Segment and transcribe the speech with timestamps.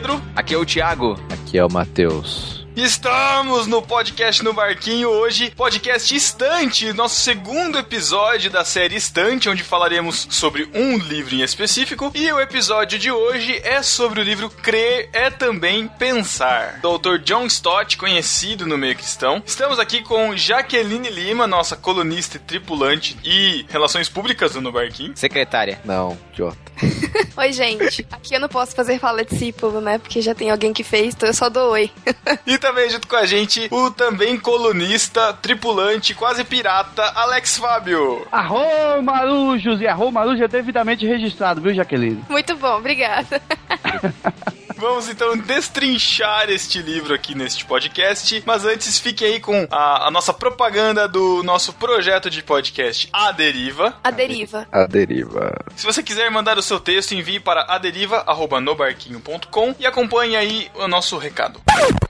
[0.00, 0.22] Aqui é o Pedro.
[0.34, 1.20] Aqui é o Thiago.
[1.30, 2.60] Aqui é o Matheus.
[2.74, 9.62] Estamos no podcast no Barquinho hoje, podcast Estante, nosso segundo episódio da série Estante, onde
[9.62, 12.10] falaremos sobre um livro em específico.
[12.14, 17.18] E o episódio de hoje é sobre o livro Crer é também pensar, do autor
[17.18, 19.42] John Stott, conhecido no meio cristão.
[19.44, 25.12] Estamos aqui com Jaqueline Lima, nossa colunista e tripulante e relações públicas do No Barquinho.
[25.16, 25.80] Secretária.
[25.84, 26.58] Não, idiota.
[27.36, 28.06] Oi, gente.
[28.10, 29.98] Aqui eu não posso fazer fala discípulo, né?
[29.98, 31.90] Porque já tem alguém que fez, então eu só dou oi.
[32.46, 38.26] e também junto com a gente o também colunista, tripulante, quase pirata, Alex Fábio.
[38.32, 39.80] Arro, marujos!
[39.80, 42.24] E arro, marujo é devidamente registrado, viu, Jaqueline?
[42.28, 43.40] Muito bom, obrigada.
[44.80, 48.42] Vamos então destrinchar este livro aqui neste podcast.
[48.46, 53.30] Mas antes, fique aí com a, a, nossa propaganda do nosso projeto de podcast A
[53.30, 53.94] Deriva.
[54.02, 54.66] A Deriva.
[54.72, 55.52] A Deriva.
[55.76, 61.18] Se você quiser mandar o seu texto, envie para aderiva.nobarquinho.com e acompanhe aí o nosso
[61.18, 61.60] recado.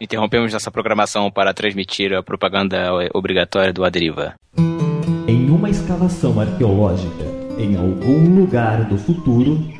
[0.01, 4.35] Interrompemos nossa programação para transmitir a propaganda obrigatória do Aderiva.
[5.27, 7.25] Em uma escavação arqueológica,
[7.59, 9.80] em algum lugar do futuro,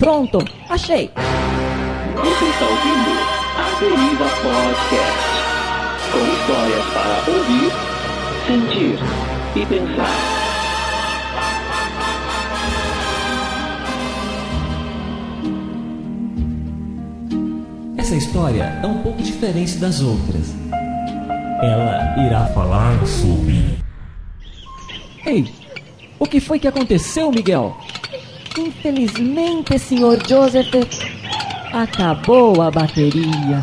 [0.00, 1.10] Pronto, achei.
[2.16, 3.12] Você está ouvindo
[3.54, 5.28] a Deriva Podcast.
[6.10, 7.70] Com histórias para ouvir,
[8.46, 8.98] sentir
[9.56, 10.16] e pensar.
[17.98, 20.54] Essa história é um pouco diferente das outras.
[21.62, 23.78] Ela irá falar sobre.
[25.26, 25.52] Ei,
[26.18, 27.76] o que foi que aconteceu, Miguel?
[28.58, 30.72] Infelizmente, senhor Joseph,
[31.72, 33.62] acabou a bateria.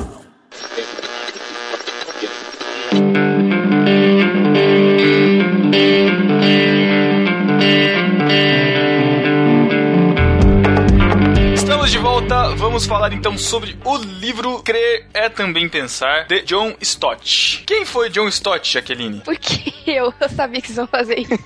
[12.72, 17.62] vamos falar então sobre o livro Crer é Também Pensar, de John Stott.
[17.66, 19.20] Quem foi John Stott, Jaqueline?
[19.22, 21.32] Porque eu, eu sabia que vocês iam fazer isso.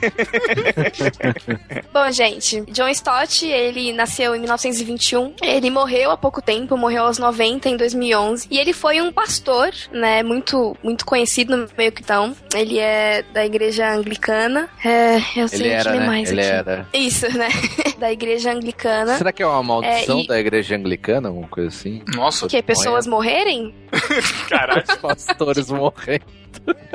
[1.92, 7.19] Bom, gente, John Stott, ele nasceu em 1921, ele morreu há pouco tempo, morreu aos
[7.19, 12.37] 90 em 2011, e ele foi um pastor, né, muito, muito conhecido no meio cristão.
[12.54, 14.69] Ele é da igreja anglicana.
[14.84, 16.06] É, eu sei ele era, que né?
[16.06, 16.50] mais ele aqui.
[16.50, 16.88] Era.
[16.94, 17.48] Isso, né?
[17.98, 19.19] da igreja anglicana.
[19.19, 22.03] Será que é uma maldição É, e- da igreja anglicana, alguma coisa assim?
[22.15, 23.75] Nossa, Que pessoas morrerem?
[24.49, 24.84] caralho.
[24.88, 26.21] Os pastores morrem.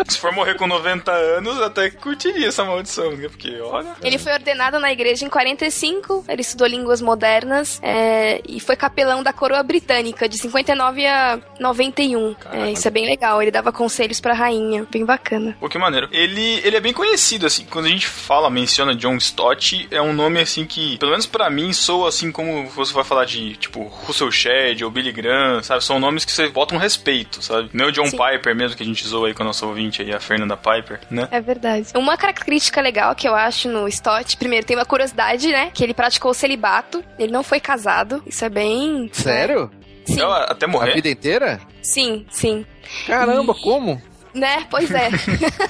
[0.07, 3.27] Se for morrer com 90 anos, até curtiria essa maldição, né?
[3.27, 3.95] Porque, olha.
[4.01, 9.23] Ele foi ordenado na igreja em 45, ele estudou línguas modernas é, e foi capelão
[9.23, 12.33] da coroa britânica de 59 a 91.
[12.33, 12.67] Caramba.
[12.67, 15.55] É, isso é bem legal, ele dava conselhos pra rainha, bem bacana.
[15.59, 16.09] Pô, que maneiro.
[16.11, 17.65] Ele, ele é bem conhecido, assim.
[17.69, 21.49] Quando a gente fala, menciona John Stott, é um nome, assim, que, pelo menos pra
[21.49, 25.83] mim, soa assim como você vai falar de, tipo, Russell Shedd ou Billy Graham, sabe?
[25.83, 27.69] São nomes que você bota um respeito, sabe?
[27.73, 28.17] Nem o John Sim.
[28.17, 30.99] Piper mesmo, que a gente zoou aí com a nossa ouvinte aí, a Fernanda Piper,
[31.09, 31.27] né?
[31.31, 31.87] É verdade.
[31.95, 35.71] Uma característica legal que eu acho no Stott, primeiro, tem uma curiosidade, né?
[35.73, 38.21] Que ele praticou o celibato, ele não foi casado.
[38.25, 39.09] Isso é bem.
[39.13, 39.69] Sério?
[40.05, 40.93] Sim, Então, até A morrer?
[40.95, 41.59] vida inteira?
[41.81, 42.65] sim, sim.
[43.07, 44.01] Caramba, como?
[44.33, 44.65] Né?
[44.69, 45.09] Pois é.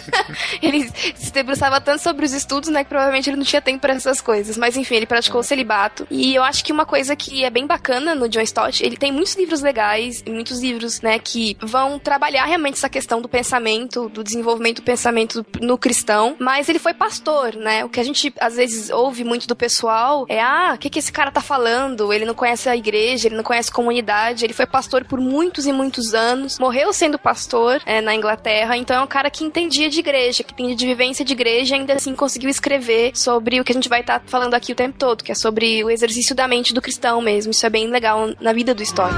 [0.61, 3.93] ele se debruçava tanto sobre os estudos, né, que provavelmente ele não tinha tempo para
[3.93, 4.57] essas coisas.
[4.57, 6.07] Mas enfim, ele praticou o celibato.
[6.09, 9.11] E eu acho que uma coisa que é bem bacana no John Stott, ele tem
[9.11, 14.23] muitos livros legais, muitos livros, né, que vão trabalhar realmente essa questão do pensamento, do
[14.23, 16.35] desenvolvimento do pensamento no cristão.
[16.39, 17.83] Mas ele foi pastor, né?
[17.85, 20.99] O que a gente às vezes ouve muito do pessoal é: ah, o que, que
[20.99, 22.11] esse cara tá falando?
[22.13, 24.45] Ele não conhece a igreja, ele não conhece a comunidade.
[24.45, 28.50] Ele foi pastor por muitos e muitos anos, morreu sendo pastor é, na Inglaterra.
[28.77, 31.79] Então é um cara que entendia de igreja, que entendia de vivência de igreja e
[31.79, 34.97] ainda assim conseguiu escrever sobre o que a gente vai estar falando aqui o tempo
[34.97, 37.51] todo, que é sobre o exercício da mente do cristão mesmo.
[37.51, 39.15] Isso é bem legal na vida do Stott.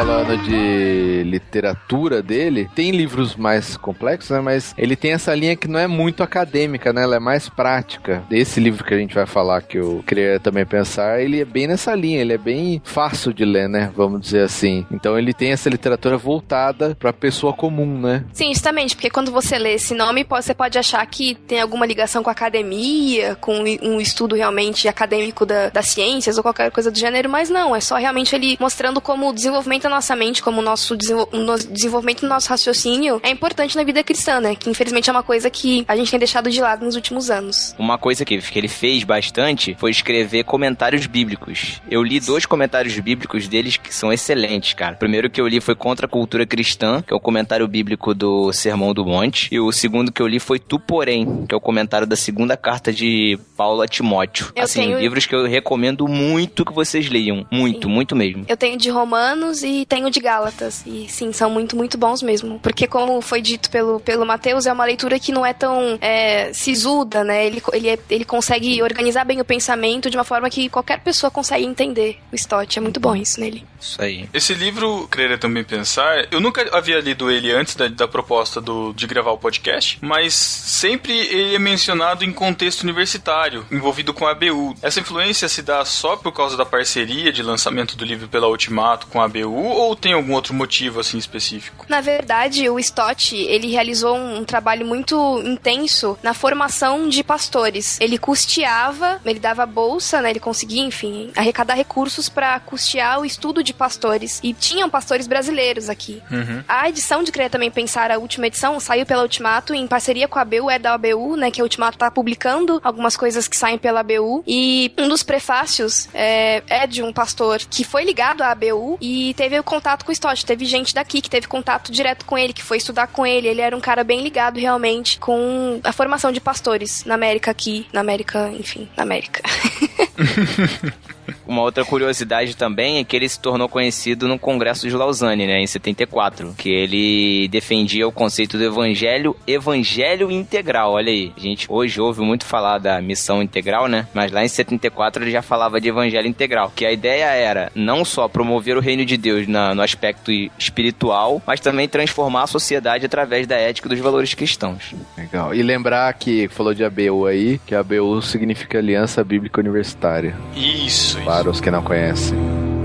[0.00, 4.40] Falando de literatura dele, tem livros mais complexos, né?
[4.42, 7.02] Mas ele tem essa linha que não é muito acadêmica, né?
[7.04, 8.22] Ela é mais prática.
[8.30, 11.66] Esse livro que a gente vai falar, que eu queria também pensar, ele é bem
[11.66, 13.90] nessa linha, ele é bem fácil de ler, né?
[13.96, 14.84] Vamos dizer assim.
[14.90, 18.22] Então ele tem essa literatura voltada pra pessoa comum, né?
[18.34, 22.22] Sim, justamente, porque quando você lê esse nome, você pode achar que tem alguma ligação
[22.22, 26.98] com a academia, com um estudo realmente acadêmico da- das ciências ou qualquer coisa do
[26.98, 30.62] gênero, mas não, é só realmente ele mostrando como o desenvolvimento nossa mente, como o
[30.64, 34.54] nosso desenvol- o no- desenvolvimento do nosso raciocínio é importante na vida cristã, né?
[34.54, 37.74] Que infelizmente é uma coisa que a gente tem deixado de lado nos últimos anos.
[37.78, 41.80] Uma coisa que, que ele fez bastante foi escrever comentários bíblicos.
[41.90, 44.94] Eu li dois comentários bíblicos deles que são excelentes, cara.
[44.94, 48.14] O primeiro que eu li foi Contra a Cultura Cristã, que é o comentário bíblico
[48.14, 49.48] do Sermão do Monte.
[49.52, 52.56] E o segundo que eu li foi Tu Porém, que é o comentário da segunda
[52.56, 54.52] carta de Paulo a Timóteo.
[54.54, 57.46] Eu assim, tenho- livros que eu recomendo muito que vocês leiam.
[57.50, 58.44] Muito, muito mesmo.
[58.48, 60.82] Eu tenho de Romanos e tenho de Gálatas.
[60.86, 62.58] E sim, são muito, muito bons mesmo.
[62.60, 66.52] Porque, como foi dito pelo, pelo Mateus, é uma leitura que não é tão é,
[66.52, 67.46] sisuda, né?
[67.46, 71.30] Ele, ele, é- ele consegue organizar bem o pensamento de uma forma que qualquer pessoa
[71.30, 72.78] consegue entender o Stott.
[72.78, 73.64] É muito bom isso nele.
[73.80, 74.28] Isso aí.
[74.32, 78.92] Esse livro, Querer Também Pensar, eu nunca havia lido ele antes da, da proposta do,
[78.92, 84.30] de gravar o podcast, mas sempre ele é mencionado em contexto universitário, envolvido com a
[84.32, 84.74] ABU.
[84.82, 89.06] Essa influência se dá só por causa da parceria de lançamento do livro pela Ultimato
[89.08, 91.86] com a ABU ou tem algum outro motivo assim específico?
[91.88, 97.98] Na verdade, o Stott, ele realizou um, um trabalho muito intenso na formação de pastores.
[98.00, 100.30] Ele custeava, ele dava bolsa, né?
[100.30, 104.40] Ele conseguia, enfim, arrecadar recursos para custear o estudo de pastores.
[104.42, 106.22] E tinham pastores brasileiros aqui.
[106.30, 106.62] Uhum.
[106.66, 110.38] A edição de Querer Também Pensar, a última edição, saiu pela Ultimato em parceria com
[110.38, 111.50] a ABU, é da ABU, né?
[111.50, 114.42] Que a Ultimato tá publicando algumas coisas que saem pela ABU.
[114.46, 119.34] E um dos prefácios é, é de um pastor que foi ligado à ABU e
[119.34, 120.44] teve o contato com o Stott.
[120.44, 123.48] Teve gente daqui que teve contato direto com ele, que foi estudar com ele.
[123.48, 127.86] Ele era um cara bem ligado realmente com a formação de pastores na América aqui,
[127.92, 129.42] na América, enfim, na América.
[131.46, 135.60] Uma outra curiosidade também é que ele se tornou conhecido no Congresso de Lausanne, né,
[135.60, 140.92] em 74, que ele defendia o conceito do evangelho, evangelho integral.
[140.92, 144.06] Olha aí, a gente hoje ouve muito falar da missão integral, né?
[144.14, 148.04] Mas lá em 74 ele já falava de evangelho integral, que a ideia era não
[148.04, 153.06] só promover o reino de Deus na- no aspecto espiritual, mas também transformar a sociedade
[153.06, 154.94] através da ética e dos valores cristãos.
[155.16, 155.54] Legal.
[155.54, 160.34] E lembrar que falou de ABU aí, que ABU significa Aliança Bíblica Universitária.
[160.54, 161.28] Isso, isso.
[161.36, 162.75] Para os que não conhecem.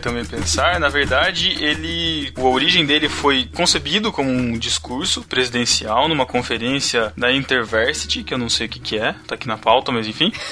[0.00, 2.32] Também Pensar, na verdade, ele.
[2.36, 8.38] A origem dele foi concebido como um discurso presidencial numa conferência da Interversity, que eu
[8.38, 10.32] não sei o que, que é, tá aqui na pauta, mas enfim.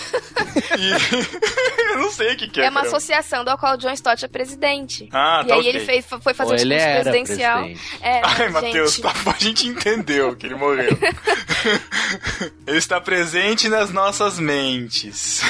[0.78, 2.64] E- eu não sei o que, que é.
[2.66, 2.96] É uma caramba.
[2.96, 5.08] associação da qual o John Stott é presidente.
[5.12, 5.68] Ah, e tá aí ok.
[5.70, 7.58] ele fez, foi fazer Ou o ele discurso era presidencial.
[7.64, 8.02] presidente.
[8.02, 9.02] É, Ai, Matheus, gente.
[9.02, 10.90] tá, a gente entendeu que ele morreu.
[12.66, 15.40] ele está presente nas nossas mentes.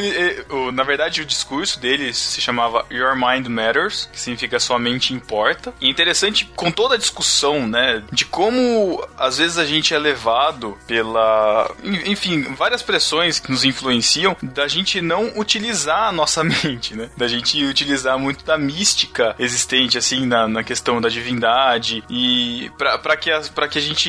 [0.73, 5.73] na verdade, o discurso dele se chamava Your Mind Matters, que significa Sua Mente Importa.
[5.81, 9.99] E é interessante, com toda a discussão, né, de como às vezes a gente é
[9.99, 11.71] levado pela.
[11.83, 17.09] en- Enfim, várias pressões que nos influenciam da gente não utilizar a nossa mente, né?
[17.17, 23.17] Da gente utilizar muito da mística existente, assim, na, na questão da divindade e pra
[23.17, 24.02] que, pra que a gente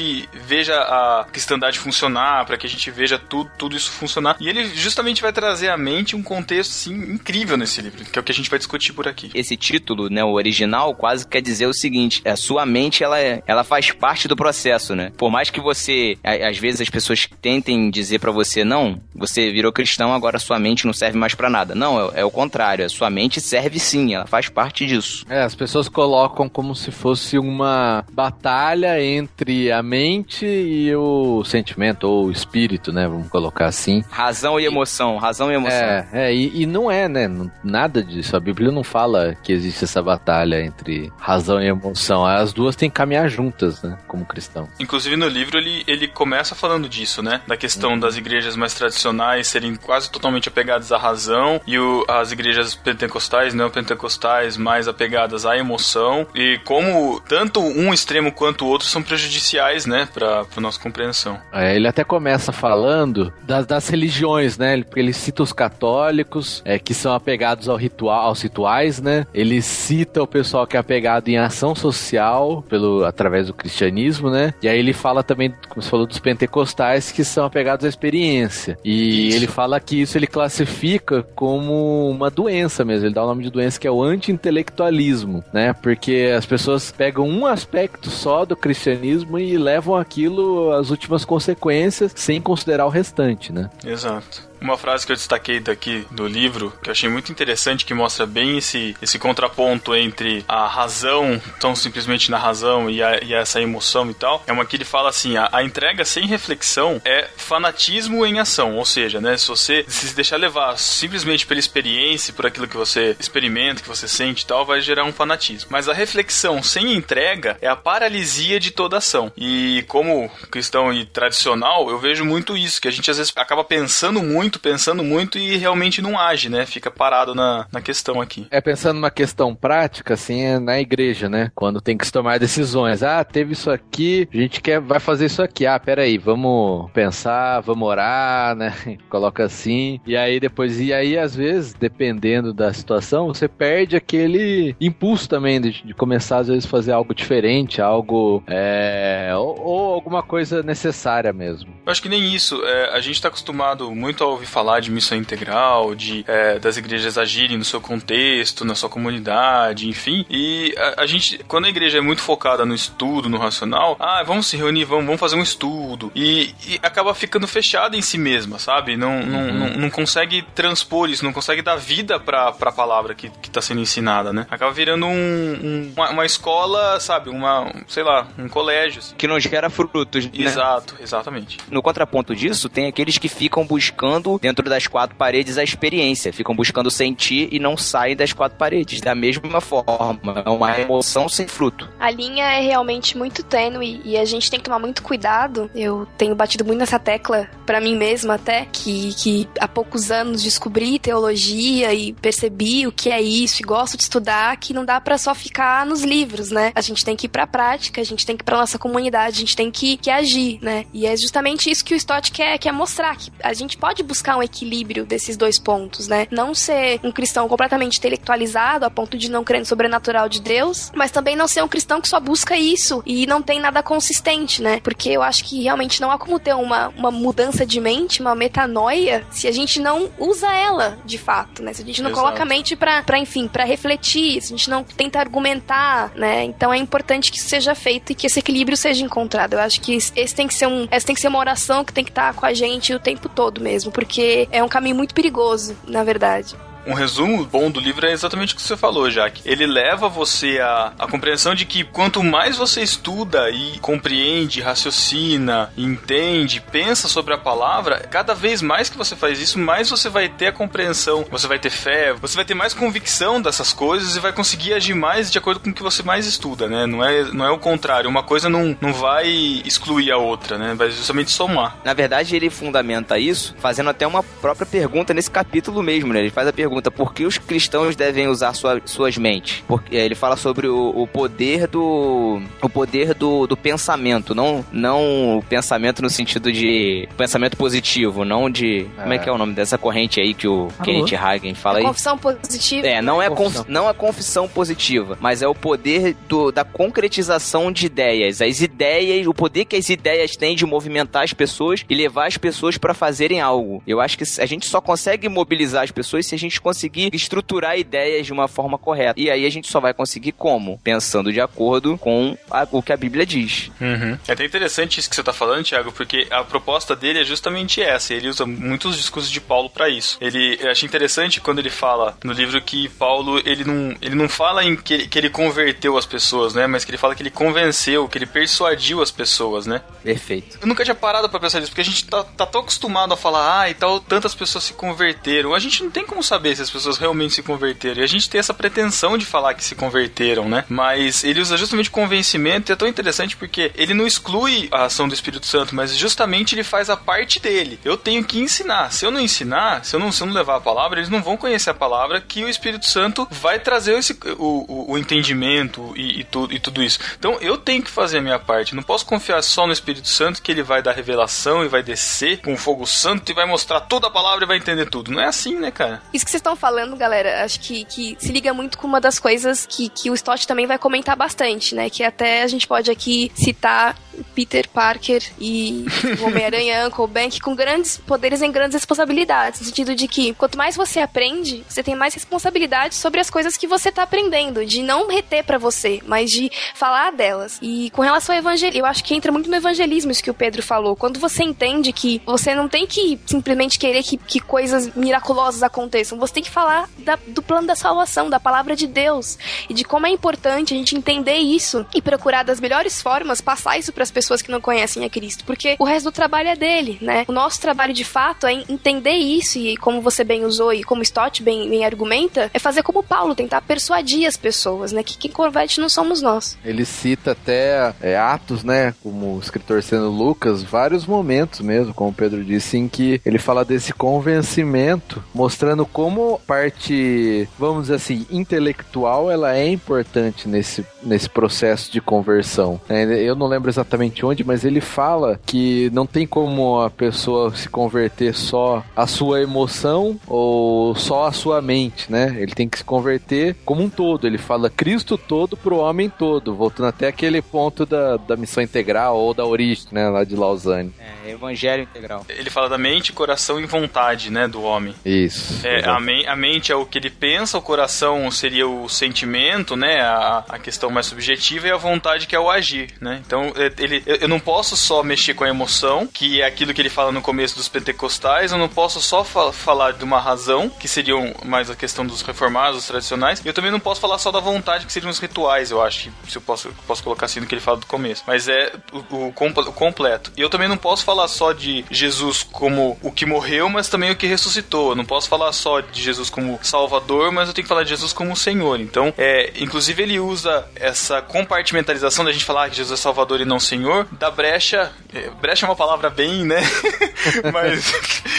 [0.45, 4.35] veja a cristandade funcionar, pra que a gente veja tudo, tudo isso funcionar.
[4.39, 8.21] E ele justamente vai trazer à mente um contexto, assim, incrível nesse livro, que é
[8.21, 9.29] o que a gente vai discutir por aqui.
[9.33, 13.41] Esse título, né, o original, quase quer dizer o seguinte: a sua mente, ela, é-
[13.47, 15.11] ela faz parte do processo, né?
[15.17, 19.71] Por mais que você, às vezes as pessoas tentem dizer pra você, não, você virou
[19.71, 21.75] cristão, agora sua mente não serve mais pra nada.
[21.75, 25.25] Não, é, é o contrário, a sua mente serve sim, ela faz parte disso.
[25.29, 32.05] É, as pessoas colocam como se fosse uma batalha entre a mente e o sentimento,
[32.05, 33.07] ou o espírito, né?
[33.07, 34.03] Vamos colocar assim.
[34.09, 35.77] Razão e emoção, razão e emoção.
[35.77, 37.27] É, é e, e não é, né?
[37.27, 38.35] Não- Nada disso.
[38.35, 42.25] A Bíblia não fala que existe essa batalha entre razão e emoção.
[42.25, 43.97] As duas têm que caminhar juntas, né?
[44.07, 44.67] Como cristão.
[44.79, 47.41] Inclusive no livro ele, ele começa falando disso, né?
[47.47, 52.31] Da questão das igrejas mais tradicionais serem quase totalmente apegadas à razão e o- as
[52.31, 58.87] igrejas pentecostais, neopentecostais mais apegadas à emoção e como tanto um extremo quanto o outro
[58.87, 60.07] são prejudiciais, né?
[60.13, 61.39] Pra, pra nossa compreensão.
[61.51, 64.73] É, ele até começa falando das, das religiões, né?
[64.73, 69.25] Ele, ele cita os católicos, é, que são apegados ao ritual, aos rituais, né?
[69.33, 74.53] Ele cita o pessoal que é apegado em ação social, pelo, através do cristianismo, né?
[74.61, 78.77] E aí ele fala também, como você falou, dos pentecostais, que são apegados à experiência.
[78.83, 79.37] E Isso.
[79.37, 83.07] ele fala que isso ele classifica como uma doença mesmo.
[83.07, 85.73] Ele dá o nome de doença que é o anti-intelectualismo, né?
[85.73, 92.11] Porque as pessoas pegam um aspecto só do cristianismo e levam aquilo às últimas consequências
[92.15, 93.69] sem considerar o restante, né?
[93.85, 94.47] Exato.
[94.63, 98.25] Uma frase que eu destaquei daqui do livro, que eu achei muito interessante, que mostra
[98.25, 103.61] bem esse, esse contraponto entre a razão, tão simplesmente na razão, e, a- e essa
[103.61, 107.27] emoção e tal, é uma que ele fala assim: a, a entrega sem reflexão é
[107.35, 108.77] fanatismo em ação.
[108.77, 113.15] Ou seja, né, se você se deixar levar simplesmente pela experiência, por aquilo que você
[113.19, 115.69] experimenta, que você sente e tal, vai gerar um fanatismo.
[115.71, 119.29] Mas a reflexão sem entrega é a paralisia de toda ação.
[119.35, 123.63] E como cristão e tradicional, eu vejo muito isso, que a gente às vezes acaba
[123.63, 126.65] pensando muito, pensando muito e realmente não age, né?
[126.65, 128.47] Fica parado na, na questão aqui.
[128.49, 131.51] É pensando numa questão prática, assim, é na igreja, né?
[131.55, 133.03] Quando tem que se tomar decisões.
[133.03, 135.65] Ah, teve isso aqui, a gente quer, vai fazer isso aqui.
[135.65, 138.73] Ah, peraí, vamos pensar, vamos orar, né?
[139.09, 139.99] Coloca assim.
[140.05, 145.59] E aí depois, e aí às vezes, dependendo da situação, você perde aquele impulso também
[145.59, 151.31] de, de começar às vezes fazer algo diferente, algo, é, ou, ou alguma coisa necessária
[151.33, 151.73] mesmo.
[151.85, 152.61] Eu acho que nem isso.
[152.65, 156.77] é, a gente está acostumado muito a ouvir falar de missão integral, de é, das
[156.77, 160.25] igrejas agirem no seu contexto, na sua comunidade, enfim.
[160.29, 164.23] E a, a gente, quando a igreja é muito focada no estudo, no racional, ah,
[164.25, 166.11] vamos se reunir, vamos, vamos fazer um estudo.
[166.15, 168.95] E, e acaba ficando fechada em si mesma, sabe?
[168.97, 173.29] Não, não, não, não consegue transpor isso, não consegue dar vida pra, pra palavra que,
[173.41, 174.45] que tá sendo ensinada, né?
[174.49, 177.29] Acaba virando um, um- uma, uma escola, sabe?
[177.29, 178.99] Uma, sei lá, um colégio.
[178.99, 179.15] assim.
[179.15, 180.31] Que não gera frutos, né?
[180.33, 181.57] Exato, exatamente.
[181.69, 186.33] No contraponto disso, tem aqueles que ficam buscando, dentro das quatro paredes, a experiência.
[186.33, 189.01] Ficam buscando sentir e não saem das quatro paredes.
[189.01, 190.43] Da mesma forma.
[190.45, 191.89] É uma emoção sem fruto.
[191.99, 195.69] A linha é realmente muito tênue e a gente tem que tomar muito cuidado.
[195.75, 200.43] Eu tenho batido muito nessa tecla pra mim mesma até, que, que há poucos anos
[200.43, 204.99] descobri teologia e percebi o que é isso e gosto de estudar, que não dá
[204.99, 206.71] pra só ficar nos livros, né?
[206.75, 209.37] A gente tem que ir pra prática, a gente tem que ir pra nossa comunidade,
[209.37, 210.85] a gente tem que, que agir, né?
[210.93, 214.22] E é justamente isso que o Stott quer, quer mostrar, que a gente pode buscar
[214.37, 216.27] um equilíbrio desses dois pontos, né?
[216.31, 220.91] Não ser um cristão completamente intelectualizado a ponto de não crer no sobrenatural de Deus,
[220.95, 224.61] mas também não ser um cristão que só busca isso e não tem nada consistente,
[224.61, 224.79] né?
[224.83, 228.35] Porque eu acho que realmente não há como ter uma, uma mudança de mente, uma
[228.35, 231.73] metanoia, se a gente não usa ela de fato, né?
[231.73, 232.23] Se a gente não Exato.
[232.23, 236.43] coloca a mente pra, pra enfim, pra refletir, se a gente não tenta argumentar, né?
[236.43, 239.53] Então é importante que isso seja feito e que esse equilíbrio seja encontrado.
[239.53, 241.93] Eu acho que esse tem que ser um, essa tem que ser uma oração que
[241.93, 244.02] tem que estar com a gente o tempo todo mesmo, porque
[244.51, 246.55] é um caminho muito perigoso, na verdade.
[246.85, 249.41] Um resumo bom do livro é exatamente o que você falou, Jaque.
[249.45, 255.71] Ele leva você à, à compreensão de que quanto mais você estuda e compreende, raciocina,
[255.77, 260.27] entende, pensa sobre a palavra, cada vez mais que você faz isso, mais você vai
[260.27, 264.19] ter a compreensão, você vai ter fé, você vai ter mais convicção dessas coisas e
[264.19, 266.85] vai conseguir agir mais de acordo com o que você mais estuda, né?
[266.85, 268.09] Não é, não é o contrário.
[268.09, 269.27] Uma coisa não, não vai
[269.65, 270.73] excluir a outra, né?
[270.73, 271.77] Vai justamente somar.
[271.83, 276.19] Na verdade, ele fundamenta isso fazendo até uma própria pergunta nesse capítulo mesmo, né?
[276.19, 279.63] Ele faz a pergunta por que os cristãos devem usar sua- suas mentes?
[279.67, 285.37] Porque ele fala sobre o, o poder do o poder do, do pensamento, não não
[285.37, 289.53] o pensamento no sentido de pensamento positivo, não de como é que é o nome
[289.53, 291.83] dessa corrente aí que o Kenneth Hagen fala aí?
[291.83, 292.87] Confissão positiva.
[292.87, 293.63] É, não é, Confissão.
[293.63, 298.41] conf- não é confissão positiva, mas é o poder do- da concretização de ideias.
[298.41, 302.37] As ideias, o poder que as ideias têm de movimentar as pessoas e levar as
[302.37, 303.83] pessoas para fazerem algo.
[303.85, 307.77] Eu acho que a gente só consegue mobilizar as pessoas se a gente conseguir estruturar
[307.77, 309.19] ideias de uma forma correta.
[309.19, 310.79] E aí a gente só vai conseguir como?
[310.83, 313.69] Pensando de acordo com a, o que a Bíblia diz.
[313.79, 314.17] Uhum.
[314.27, 317.81] É até interessante isso que você tá falando, Thiago, porque a proposta dele é justamente
[317.81, 318.13] essa.
[318.13, 320.17] Ele usa muitos discursos de Paulo para isso.
[320.21, 324.29] Ele, eu acho interessante quando ele fala no livro que Paulo, ele não, ele não
[324.29, 326.67] fala em que ele, que ele converteu as pessoas, né?
[326.67, 329.81] Mas que ele fala que ele convenceu, que ele persuadiu as pessoas, né?
[330.03, 330.57] Perfeito.
[330.61, 333.17] Eu nunca tinha parado para pensar nisso, porque a gente tá, tá tão acostumado a
[333.17, 335.53] falar, ah, e tal, tantas pessoas se converteram.
[335.53, 338.01] A gente não tem como saber se as pessoas realmente se converteram.
[338.01, 340.65] E a gente tem essa pretensão de falar que se converteram, né?
[340.69, 345.07] Mas ele usa justamente convencimento, e é tão interessante porque ele não exclui a ação
[345.07, 347.79] do Espírito Santo, mas justamente ele faz a parte dele.
[347.83, 348.91] Eu tenho que ensinar.
[348.91, 351.21] Se eu não ensinar, se eu não, se eu não levar a palavra, eles não
[351.21, 355.93] vão conhecer a palavra que o Espírito Santo vai trazer esse, o, o, o entendimento
[355.95, 356.99] e, e, tu, e tudo isso.
[357.17, 358.75] Então eu tenho que fazer a minha parte.
[358.75, 362.41] Não posso confiar só no Espírito Santo que ele vai dar revelação e vai descer
[362.41, 365.11] com fogo santo e vai mostrar toda a palavra e vai entender tudo.
[365.11, 366.01] Não é assim, né, cara?
[366.13, 369.17] Isso que vocês estão falando, galera, acho que, que se liga muito com uma das
[369.17, 371.89] coisas que, que o Stott também vai comentar bastante, né?
[371.89, 373.97] Que até a gente pode aqui citar
[374.35, 375.85] Peter Parker e
[376.21, 379.59] Homem-Aranha Uncle Ben com grandes poderes e grandes responsabilidades.
[379.59, 383.57] No sentido de que quanto mais você aprende, você tem mais responsabilidade sobre as coisas
[383.57, 384.65] que você tá aprendendo.
[384.65, 387.59] De não reter para você, mas de falar delas.
[387.61, 390.33] E com relação ao evangelismo, eu acho que entra muito no evangelismo isso que o
[390.33, 390.95] Pedro falou.
[390.95, 396.17] Quando você entende que você não tem que simplesmente querer que, que coisas miraculosas aconteçam,
[396.17, 399.37] você tem que falar da, do plano da salvação, da palavra de Deus.
[399.69, 403.77] E de como é importante a gente entender isso e procurar das melhores formas passar
[403.77, 405.45] isso para as pessoas que não conhecem a Cristo.
[405.45, 407.23] Porque o resto do trabalho é dele, né?
[407.27, 411.01] O nosso trabalho de fato é entender isso e como você bem usou e como
[411.01, 415.03] Stott bem, bem argumenta, é fazer como Paulo, tentar persuadir as pessoas, né?
[415.03, 416.57] Que quem converte não somos nós.
[416.65, 418.93] Ele cita até é, Atos, né?
[419.01, 423.37] Como o escritor sendo Lucas, vários momentos mesmo, como o Pedro disse, em que ele
[423.37, 431.29] fala desse convencimento, mostrando como parte, vamos dizer assim, intelectual, ela é importante nesse, nesse
[431.29, 432.81] processo de conversão.
[432.89, 433.92] É, eu não lembro exatamente
[434.23, 439.41] onde, mas ele fala que não tem como a pessoa se converter só a sua
[439.41, 442.35] emoção ou só a sua mente, né?
[442.37, 444.27] Ele tem que se converter como um todo.
[444.27, 449.17] Ele fala Cristo todo pro homem todo, voltando até aquele ponto da, da missão integral
[449.17, 450.09] ou da origem, né?
[450.09, 450.93] Lá de Lausanne.
[451.22, 452.25] É, evangelho integral.
[452.29, 454.47] Ele fala da mente, coração e vontade, né?
[454.47, 454.95] Do homem.
[455.05, 455.65] Isso.
[455.65, 459.75] É, a, me a, mente é o que ele pensa, o coração seria o sentimento,
[459.75, 460.01] né?
[460.01, 463.21] A, a, questão mais subjetiva e a vontade que é o agir, né?
[463.25, 466.81] Então, é, ele, eu não posso só mexer com a emoção, que é aquilo que
[466.81, 470.69] ele fala no começo dos pentecostais, eu não posso só fa falar de uma razão,
[470.69, 474.17] que seriam mais a questão dos reformados, dos tradicionais, e eu também não posso falar
[474.17, 477.39] só da vontade, que seriam os rituais, eu acho, se eu posso, posso colocar assim
[477.39, 478.23] no que ele fala do começo.
[478.25, 480.31] Mas é o, o, o completo.
[480.35, 484.11] E eu também não posso falar só de Jesus como o que morreu, mas também
[484.11, 484.89] o que ressuscitou.
[484.89, 487.89] Eu não posso falar só de Jesus como Salvador, mas eu tenho que falar de
[487.89, 488.79] Jesus como Senhor.
[488.79, 493.45] Então, é, inclusive ele usa essa compartimentalização da gente falar que Jesus é Salvador e
[493.45, 494.91] não Senhor, da brecha.
[495.13, 496.61] É, brecha é uma palavra bem, né?
[497.53, 497.91] mas.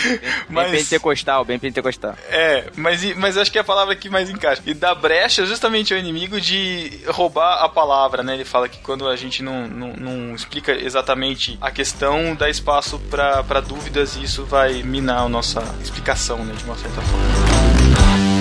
[0.05, 2.15] Bem, mas, bem pentecostal, bem pentecostal.
[2.29, 4.63] É, mas, mas acho que é a palavra que mais encaixa.
[4.67, 8.35] E da brecha, justamente é o inimigo de roubar a palavra, né?
[8.35, 12.98] Ele fala que quando a gente não, não, não explica exatamente a questão, dá espaço
[13.11, 16.55] para dúvidas e isso vai minar a nossa explicação, né?
[16.57, 18.34] De uma certa forma.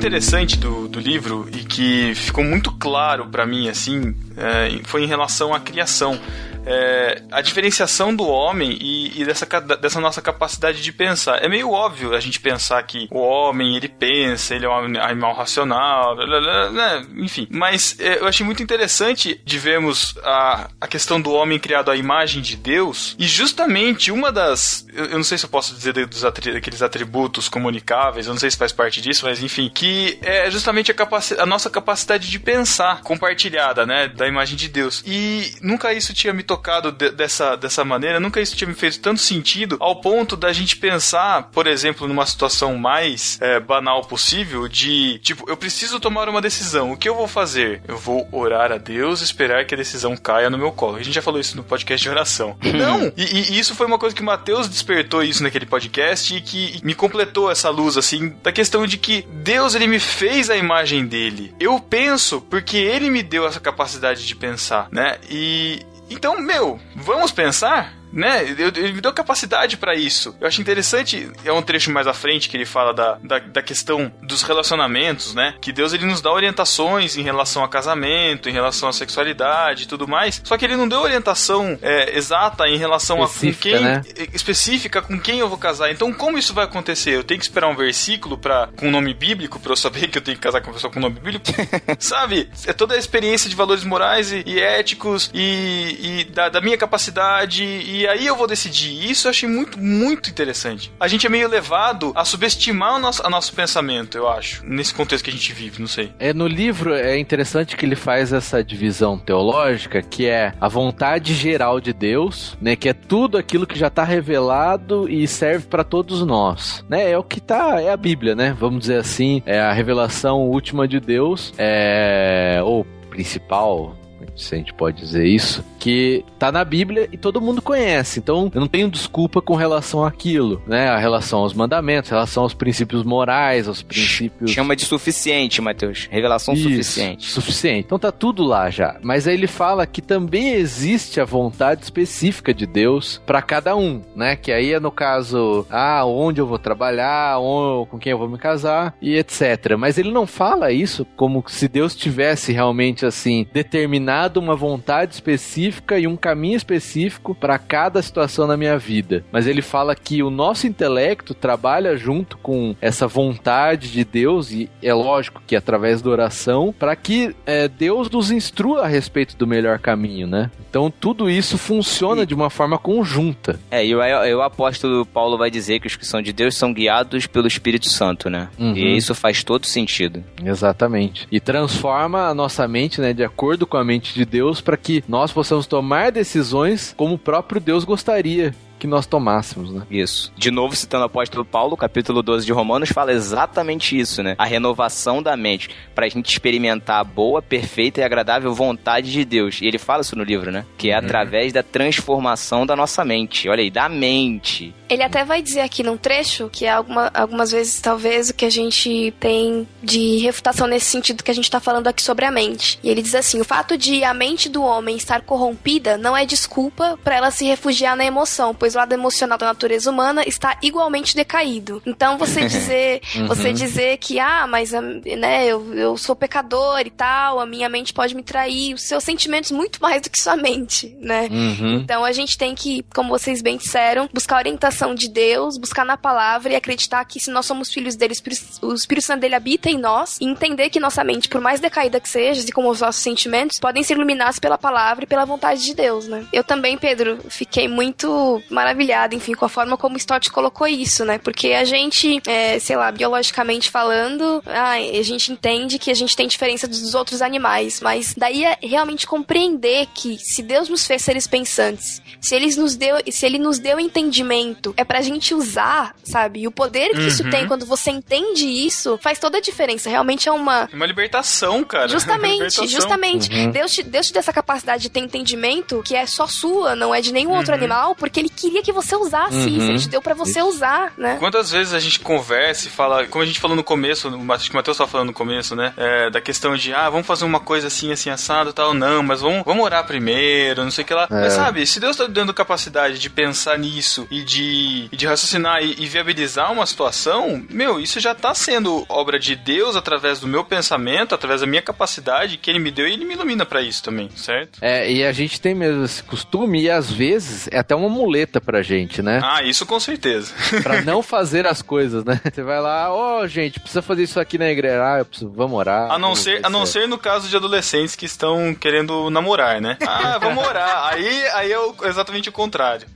[0.00, 5.06] Interessante do, do livro e que ficou muito claro para mim, assim, é, foi em
[5.06, 6.18] relação à criação
[6.66, 9.46] é, a diferenciação do homem e, e, dessa,
[9.80, 11.42] dessa nossa capacidade de pensar.
[11.42, 15.34] É meio óbvio a gente pensar que o homem, ele pensa, ele é um animal
[15.34, 17.06] racional, blá, blá, blá, né?
[17.16, 17.46] enfim.
[17.50, 21.96] Mas é, eu achei muito interessante de vermos a, a questão do homem criado à
[21.96, 24.86] imagem de Deus e justamente uma das...
[24.92, 28.40] Eu, eu não sei se eu posso dizer dos atri, aqueles atributos comunicáveis, eu não
[28.40, 32.38] sei se faz parte disso, mas enfim, que é justamente a, a nossa capacidade de
[32.38, 35.02] pensar compartilhada, né, da imagem de Deus.
[35.06, 38.98] E nunca isso tinha me tocado de, dessa, dessa maneira, nunca isso tinha me feito
[38.98, 44.66] tanto sentido, ao ponto da gente pensar, por exemplo, numa situação mais é, banal possível,
[44.66, 47.82] de tipo, eu preciso tomar uma decisão, o que eu vou fazer?
[47.86, 50.96] Eu vou orar a Deus e esperar que a decisão caia no meu colo.
[50.96, 52.56] A gente já falou isso no podcast de oração.
[52.74, 53.12] Não!
[53.16, 56.80] E, e isso foi uma coisa que o Mateus despertou isso naquele podcast e que
[56.82, 61.06] me completou essa luz, assim, da questão de que Deus, ele me fez a imagem
[61.06, 61.54] dele.
[61.60, 65.18] Eu penso porque ele me deu essa capacidade de pensar, né?
[65.30, 67.94] E, Então, meu, vamos pensar?
[68.12, 68.44] Né?
[68.44, 70.34] Ele me deu capacidade para isso.
[70.40, 73.62] Eu acho interessante, é um trecho mais à frente que ele fala da, da, da,
[73.62, 75.54] questão dos relacionamentos, né?
[75.60, 79.86] Que Deus ele nos dá orientações em relação a casamento, em relação à sexualidade e
[79.86, 80.40] tudo mais.
[80.44, 84.02] Só que ele não deu orientação é, exata em relação específica, a com quem né?
[84.32, 85.90] específica com quem eu vou casar.
[85.90, 87.14] Então, como isso vai acontecer?
[87.14, 90.22] Eu tenho que esperar um versículo para com nome bíblico para eu saber que eu
[90.22, 91.46] tenho que casar com uma pessoa com nome bíblico?
[91.98, 92.50] Sabe?
[92.66, 96.76] É toda a experiência de valores morais e, e éticos e, e da, da minha
[96.76, 99.10] capacidade e e aí eu vou decidir.
[99.10, 100.90] Isso eu achei muito, muito interessante.
[100.98, 104.94] A gente é meio levado a subestimar o nosso, o nosso pensamento, eu acho, nesse
[104.94, 106.10] contexto que a gente vive, não sei.
[106.18, 111.34] É, no livro é interessante que ele faz essa divisão teológica, que é a vontade
[111.34, 115.84] geral de Deus, né, que é tudo aquilo que já está revelado e serve para
[115.84, 117.10] todos nós, né?
[117.10, 118.56] É o que tá, é a Bíblia, né?
[118.58, 123.96] Vamos dizer assim, é a revelação última de Deus, é ou principal,
[124.40, 128.18] se a gente pode dizer isso, que tá na Bíblia e todo mundo conhece.
[128.18, 130.88] Então, eu não tenho desculpa com relação àquilo, né?
[130.88, 134.50] A relação aos mandamentos, a relação aos princípios morais, aos princípios.
[134.50, 136.08] Chama de suficiente, Mateus.
[136.10, 137.26] Revelação Isso, suficiente.
[137.26, 137.84] Suficiente.
[137.86, 138.98] Então tá tudo lá já.
[139.02, 144.02] Mas aí ele fala que também existe a vontade específica de Deus para cada um,
[144.14, 144.36] né?
[144.36, 148.28] Que aí é no caso, ah, onde eu vou trabalhar, onde, com quem eu vou
[148.28, 149.76] me casar e etc.
[149.78, 155.98] Mas ele não fala isso como se Deus tivesse realmente assim determinado uma vontade específica
[155.98, 159.24] e um caminho específico para cada situação na minha vida.
[159.32, 164.68] Mas ele fala que o nosso intelecto trabalha junto com essa vontade de Deus, e
[164.82, 169.46] é lógico que através da oração, para que é, Deus nos instrua a respeito do
[169.46, 170.50] melhor caminho, né?
[170.68, 173.58] Então tudo isso funciona de uma forma conjunta.
[173.70, 177.26] É, e o apóstolo Paulo vai dizer que os que são de Deus são guiados
[177.26, 178.48] pelo Espírito Santo, né?
[178.58, 178.76] Uhum.
[178.76, 180.22] E isso faz todo sentido.
[180.44, 181.26] Exatamente.
[181.30, 185.04] E transforma a nossa mente, né, de acordo com a mente de Deus, para que
[185.08, 189.82] nós possamos tomar decisões como o próprio Deus gostaria que nós tomássemos, né?
[189.90, 190.32] Isso.
[190.34, 194.34] De novo, citando o apóstolo Paulo, capítulo 12 de Romanos, fala exatamente isso, né?
[194.38, 199.24] A renovação da mente, para a gente experimentar a boa, perfeita e agradável vontade de
[199.24, 199.60] Deus.
[199.60, 200.64] E ele fala isso no livro, né?
[200.78, 201.04] Que é uhum.
[201.04, 203.48] através da transformação da nossa mente.
[203.48, 204.74] Olha aí, da mente.
[204.88, 208.44] Ele até vai dizer aqui num trecho que é alguma, algumas vezes, talvez, o que
[208.44, 212.30] a gente tem de refutação nesse sentido que a gente está falando aqui sobre a
[212.30, 212.78] mente.
[212.82, 216.24] E ele diz assim: o fato de a mente do homem estar corrompida não é
[216.24, 220.22] desculpa para ela se refugiar na emoção, pois pois o lado emocional da natureza humana
[220.26, 221.82] está igualmente decaído.
[221.84, 223.26] Então você dizer, uhum.
[223.26, 227.92] você dizer que ah, mas né, eu, eu sou pecador e tal, a minha mente
[227.92, 231.28] pode me trair, os seus sentimentos muito mais do que sua mente, né?
[231.30, 231.80] Uhum.
[231.82, 235.84] Então a gente tem que, como vocês bem disseram, buscar a orientação de Deus, buscar
[235.84, 238.14] na palavra e acreditar que se nós somos filhos dele,
[238.62, 241.98] o Espírito Santo dele habita em nós e entender que nossa mente, por mais decaída
[241.98, 245.64] que seja, e como os nossos sentimentos, podem ser iluminados pela palavra e pela vontade
[245.64, 246.24] de Deus, né?
[246.32, 251.04] Eu também, Pedro, fiquei muito maravilhada, enfim, com a forma como o Stott colocou isso,
[251.04, 251.18] né?
[251.18, 256.14] Porque a gente, é, sei lá, biologicamente falando, ah, a gente entende que a gente
[256.14, 261.02] tem diferença dos outros animais, mas daí é realmente compreender que se Deus nos fez
[261.02, 265.94] seres pensantes, se ele nos deu, se ele nos deu entendimento, é pra gente usar,
[266.04, 266.40] sabe?
[266.40, 267.06] E o poder que uhum.
[267.06, 269.88] isso tem quando você entende isso, faz toda a diferença.
[269.88, 271.88] Realmente é uma uma libertação, cara.
[272.00, 272.66] Justamente, libertação.
[272.66, 273.30] justamente.
[273.32, 273.50] Uhum.
[273.50, 276.94] Deus te, Deus te deu essa capacidade de ter entendimento que é só sua, não
[276.94, 277.38] é de nenhum uhum.
[277.38, 279.48] outro animal, porque ele queria que você usasse uhum.
[279.48, 279.70] isso.
[279.70, 281.16] Ele te deu pra você usar, né?
[281.18, 284.54] Quantas vezes a gente conversa e fala, como a gente falou no começo, acho que
[284.54, 285.72] o Matheus tava falando no começo, né?
[285.76, 288.74] É, da questão de, ah, vamos fazer uma coisa assim, assim, assado tal.
[288.74, 291.06] Não, mas vamos, vamos orar primeiro, não sei o que lá.
[291.10, 291.14] É.
[291.14, 295.76] Mas sabe, se Deus tá dando capacidade de pensar nisso e de, de raciocinar e,
[295.78, 300.44] e viabilizar uma situação, meu, isso já tá sendo obra de Deus através do meu
[300.44, 303.82] pensamento, através da minha capacidade que ele me deu e ele me ilumina para isso
[303.82, 304.58] também, certo?
[304.60, 308.39] É, e a gente tem mesmo esse costume e às vezes é até uma muleta
[308.40, 309.20] pra gente, né?
[309.22, 310.32] Ah, isso com certeza.
[310.62, 312.20] pra não fazer as coisas, né?
[312.32, 314.82] Você vai lá, ó, oh, gente, precisa fazer isso aqui na igreja.
[314.82, 315.90] Ah, eu preciso, vamos orar.
[315.90, 319.76] A não, ser, a não ser no caso de adolescentes que estão querendo namorar, né?
[320.02, 320.86] Ah, vamos orar.
[320.86, 322.86] Aí, aí é exatamente o contrário.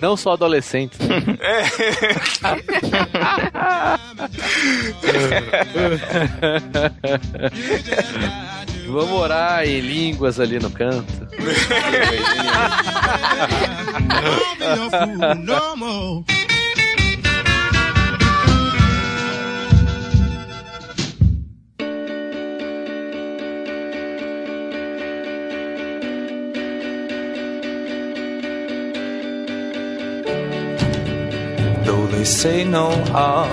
[0.00, 0.98] Não só adolescentes.
[1.40, 1.64] É.
[8.86, 11.24] Vamos orar em línguas ali no canto.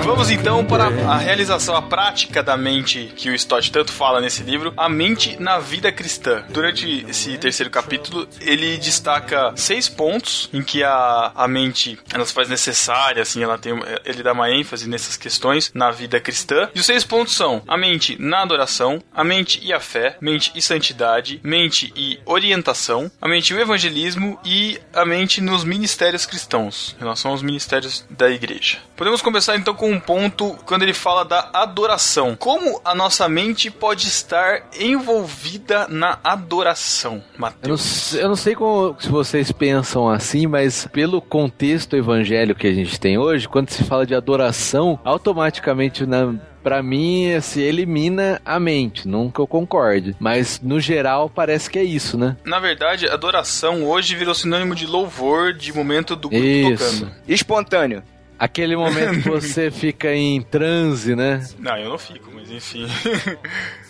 [0.03, 4.43] Vamos então para a realização, a prática da mente que o Stott tanto fala nesse
[4.43, 6.43] livro, a mente na vida cristã.
[6.49, 12.33] Durante esse terceiro capítulo, ele destaca seis pontos em que a, a mente ela se
[12.33, 13.73] faz necessária, assim, ela tem,
[14.05, 16.69] ele dá uma ênfase nessas questões na vida cristã.
[16.75, 20.51] E os seis pontos são a mente na adoração, a mente e a fé, mente
[20.55, 26.25] e santidade, mente e orientação, a mente e o evangelismo e a mente nos ministérios
[26.25, 28.50] cristãos, em relação aos ministérios da igreja.
[28.95, 32.35] Podemos começar então com um ponto quando ele fala da adoração.
[32.35, 38.13] Como a nossa mente pode estar envolvida na adoração, Eu não, Mateus?
[38.13, 42.99] eu não sei como, se vocês pensam assim, mas pelo contexto evangélico que a gente
[42.99, 46.33] tem hoje, quando se fala de adoração, automaticamente na
[46.63, 50.15] Pra mim, se elimina a mente, que eu concorde.
[50.19, 52.37] Mas, no geral, parece que é isso, né?
[52.45, 56.99] Na verdade, adoração hoje virou sinônimo de louvor, de momento do grupo Isso.
[56.99, 57.15] tocando.
[57.27, 58.03] Espontâneo.
[58.41, 61.47] Aquele momento que você fica em transe, né?
[61.59, 62.87] Não, eu não fico, mas enfim.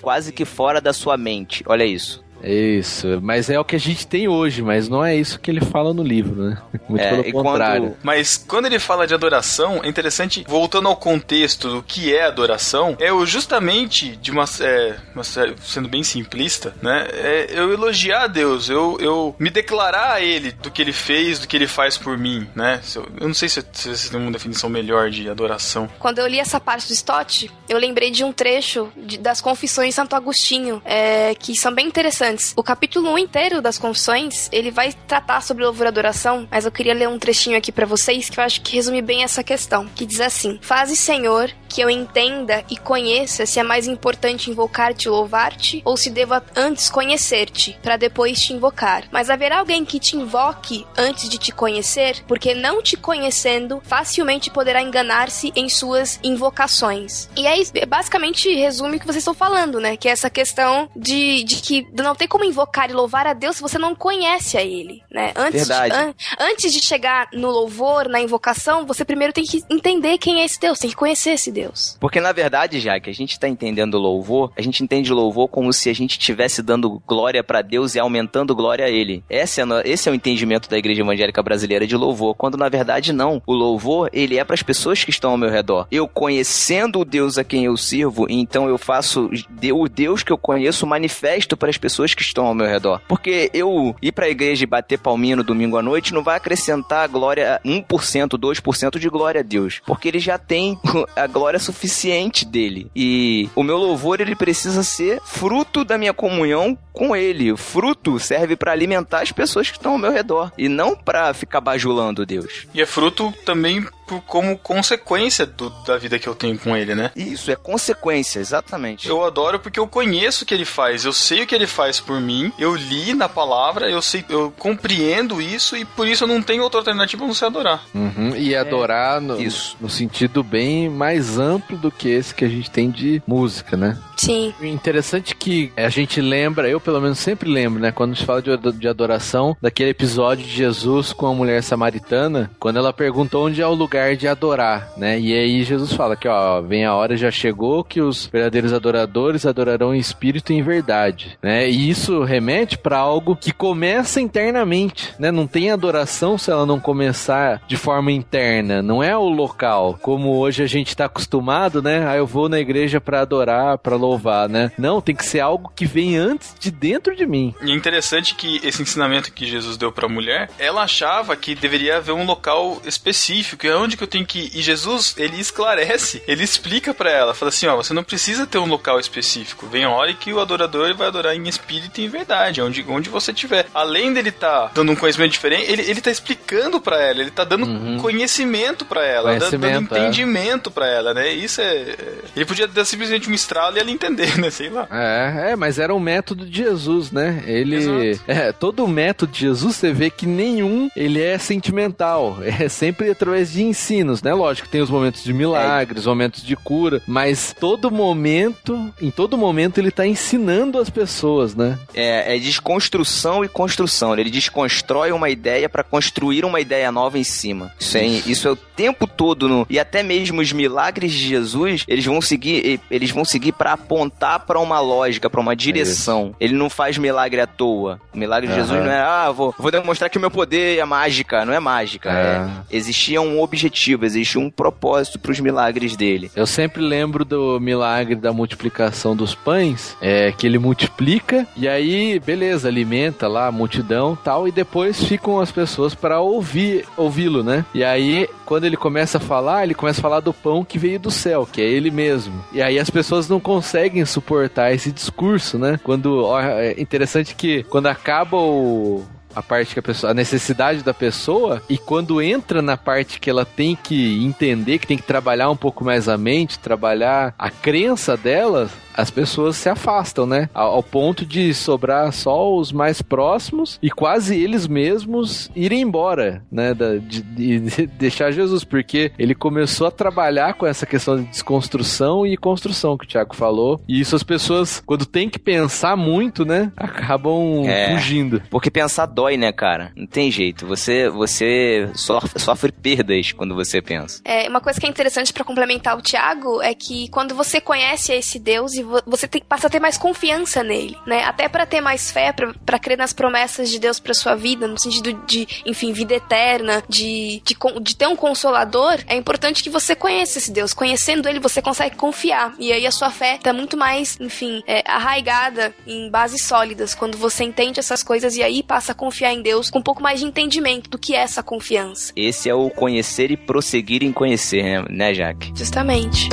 [0.01, 1.63] Quase que fora da sua mente.
[1.65, 2.21] Olha isso.
[2.43, 5.61] Isso, mas é o que a gente tem hoje, mas não é isso que ele
[5.61, 6.57] fala no livro, né?
[6.89, 7.81] Muito É, pelo e contrário.
[7.91, 12.25] quando- Mas quando ele fala de adoração, é interessante, voltando ao contexto do que é
[12.25, 17.07] adoração, é o justamente de uma, é, uma sendo bem simplista, né?
[17.13, 21.39] É eu elogiar a Deus, eu, eu me declarar a Ele do que Ele fez,
[21.39, 22.79] do que Ele faz por mim, né?
[22.83, 25.89] Se Eu, eu não sei se, se vocês têm uma definição melhor de adoração.
[25.99, 29.89] Quando eu li essa parte do Stott, eu lembrei de um trecho de- das Confissões
[29.89, 32.30] de Santo Agostinho, é, que são bem interessantes.
[32.55, 36.71] O capítulo 1 inteiro das Confissões, ele vai tratar sobre louvor e adoração, mas eu
[36.71, 39.87] queria ler um trechinho aqui pra vocês que eu acho que resume bem essa questão,
[39.87, 45.05] que diz assim: Faze, Senhor, que eu entenda e conheça se é mais importante invocar-te
[45.05, 49.05] e louvar-te, ou se devo antes conhecer-te, para depois te invocar.
[49.11, 54.51] Mas haverá alguém que te invoque antes de te conhecer, porque não te conhecendo, facilmente
[54.51, 57.29] poderá enganar-se em suas invocações.
[57.35, 59.95] E aí, basicamente, resume o que vocês estão falando, né?
[59.95, 63.55] Que é essa questão de, de que não tem como invocar e louvar a Deus
[63.55, 65.31] se você não conhece a Ele, né?
[65.35, 65.65] Antes.
[65.65, 70.41] De, an- antes de chegar no louvor, na invocação, você primeiro tem que entender quem
[70.41, 71.97] é esse Deus, tem que conhecer esse Deus.
[71.99, 75.73] Porque na verdade, já que a gente tá entendendo louvor, a gente entende louvor como
[75.73, 79.23] se a gente estivesse dando glória pra Deus e aumentando glória a Ele.
[79.27, 83.11] Esse é, esse é o entendimento da Igreja Evangélica Brasileira de louvor, quando na verdade
[83.11, 83.41] não.
[83.47, 85.87] O louvor, ele é para as pessoas que estão ao meu redor.
[85.89, 89.27] Eu conhecendo o Deus a quem eu sirvo, então eu faço
[89.73, 93.01] o Deus que eu conheço manifesto para as pessoas que estão ao meu redor.
[93.07, 97.07] Porque eu ir pra igreja e bater palminha no domingo à noite não vai acrescentar
[97.07, 100.79] glória 1%, 2% de glória a Deus, porque ele já tem
[101.15, 102.89] a glória suficiente dele.
[102.95, 107.51] E o meu louvor ele precisa ser fruto da minha comunhão com ele.
[107.51, 111.33] O fruto serve pra alimentar as pessoas que estão ao meu redor e não pra
[111.33, 112.67] ficar bajulando Deus.
[112.73, 113.85] E é fruto também
[114.19, 117.11] como consequência do- da vida que eu tenho com Ele, né?
[117.15, 119.07] Isso é consequência, exatamente.
[119.07, 121.99] Eu adoro porque eu conheço o que ele faz, eu sei o que ele faz
[121.99, 126.27] por mim, eu li na palavra, eu sei, eu compreendo isso e por isso eu
[126.27, 127.83] não tenho outra alternativa a não ser adorar.
[127.93, 129.77] Uhum, E adorar no, isso.
[129.79, 133.97] no sentido bem mais amplo do que esse que a gente tem de música, né?
[134.17, 134.53] Sim.
[134.59, 137.91] O Interessante que a gente lembra, eu pelo menos sempre lembro, né?
[137.91, 142.49] Quando a gente fala de, de adoração, daquele episódio de Jesus com a mulher samaritana,
[142.59, 145.19] quando ela pergunta onde é o lugar de adorar, né?
[145.19, 149.45] E aí Jesus fala que, ó, vem a hora, já chegou, que os verdadeiros adoradores
[149.45, 151.69] adorarão em espírito e em verdade, né?
[151.69, 155.31] E isso remete para algo que começa internamente, né?
[155.31, 160.37] Não tem adoração se ela não começar de forma interna, não é o local, como
[160.37, 162.05] hoje a gente tá acostumado, né?
[162.07, 164.71] Ah, eu vou na igreja para adorar, para louvar, né?
[164.77, 167.53] Não, tem que ser algo que vem antes de dentro de mim.
[167.61, 171.97] E é interessante que esse ensinamento que Jesus deu pra mulher, ela achava que deveria
[171.97, 174.51] haver um local específico, é onde que eu tenho que ir.
[174.55, 178.57] E Jesus, ele esclarece, ele explica pra ela, fala assim, ó, você não precisa ter
[178.57, 179.67] um local específico.
[179.67, 183.09] Vem a hora que o adorador vai adorar em espírito e em verdade, onde, onde
[183.09, 183.67] você tiver.
[183.73, 187.43] Além dele tá dando um conhecimento diferente, ele, ele tá explicando pra ela, ele tá
[187.43, 187.67] dando
[188.01, 189.99] conhecimento pra ela, dando, dando Conhecimento, é.
[189.99, 191.31] entendimento pra ela, né?
[191.33, 191.95] Isso é, é-
[192.35, 194.49] Ele podia dar simplesmente um estralo e ela entender, né?
[194.49, 194.87] Sei lá.
[194.91, 197.43] É, é, mas era um método de Jesus, né?
[197.45, 198.19] Ele.
[198.27, 202.37] É, todo o método de Jesus, você vê que nenhum ele é sentimental.
[202.61, 204.33] É sempre através de ensinos, né?
[204.33, 209.79] Lógico, tem os momentos de milagres, momentos de cura, mas todo momento, em todo momento,
[209.79, 211.79] ele tá ensinando as pessoas, né?
[211.93, 214.13] É, é desconstrução e construção.
[214.17, 217.71] Ele desconstrói uma ideia para construir uma ideia nova em cima.
[217.79, 221.85] Isso é, isso é o tempo todo no, e até mesmo os milagres de Jesus,
[221.87, 226.35] eles vão seguir, eles vão seguir para apontar para uma lógica, para uma direção.
[226.39, 227.99] Ele não faz milagre à toa.
[228.13, 228.61] O milagre de Aham.
[228.61, 231.59] Jesus não é, ah, vou, vou demonstrar que o meu poder é mágica, não é
[231.59, 232.09] mágica.
[232.11, 232.21] É.
[232.21, 233.60] É, existia um objetivo,
[234.05, 236.31] existe um propósito para os milagres dele.
[236.35, 242.19] Eu sempre lembro do milagre da multiplicação dos pães, é que ele multiplica e aí,
[242.19, 247.65] beleza, alimenta lá a multidão tal, e depois ficam as pessoas para ouvir, ouvi-lo, né?
[247.73, 250.99] E aí, quando ele começa a falar, ele começa a falar do pão que veio
[250.99, 252.43] do céu, que é ele mesmo.
[252.51, 255.79] E aí as pessoas não conseguem suportar esse discurso, né?
[255.83, 259.03] Quando ó, é interessante que quando acaba o
[259.35, 263.29] a parte que a pessoa, a necessidade da pessoa e quando entra na parte que
[263.29, 267.49] ela tem que entender, que tem que trabalhar um pouco mais a mente, trabalhar a
[267.49, 270.49] crença dela, as pessoas se afastam, né?
[270.53, 276.43] Ao, ao ponto de sobrar só os mais próximos e quase eles mesmos irem embora,
[276.51, 276.73] né?
[276.73, 282.25] Da, de, de deixar Jesus, porque ele começou a trabalhar com essa questão de desconstrução
[282.25, 283.79] e construção que o Thiago falou.
[283.87, 286.71] E isso as pessoas, quando tem que pensar muito, né?
[286.77, 287.93] Acabam É.
[287.93, 288.41] fugindo.
[288.49, 289.91] Porque pensar dói, né, cara?
[289.95, 290.65] Não tem jeito.
[290.67, 294.21] Você, você sofre, sofre perdas quando você pensa.
[294.25, 298.13] É, uma coisa que é interessante pra complementar o Tiago é que quando você conhece
[298.13, 301.23] esse Deus e vo- você tem, passa a ter mais confiança nele, né?
[301.23, 302.33] Até pra ter mais fé,
[302.65, 306.83] pra crer nas promessas de Deus pra sua vida, no sentido de, enfim, vida eterna,
[306.87, 310.73] de, de, de ter um consolador, é importante que você conheça esse Deus.
[310.73, 312.53] Conhecendo ele, você consegue confiar.
[312.59, 317.17] E aí a sua fé tá muito mais, enfim, é, arraigada em bases sólidas, quando
[317.17, 320.19] você entende essas coisas e aí passa a confiar em Deus com um pouco mais
[320.19, 322.13] de entendimento do que é essa confiança.
[322.15, 325.51] Esse é o conhecer e prosseguir em conhecer, né, né Jaque?
[325.55, 326.29] Justamente.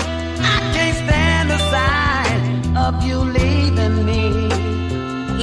[2.91, 3.28] love you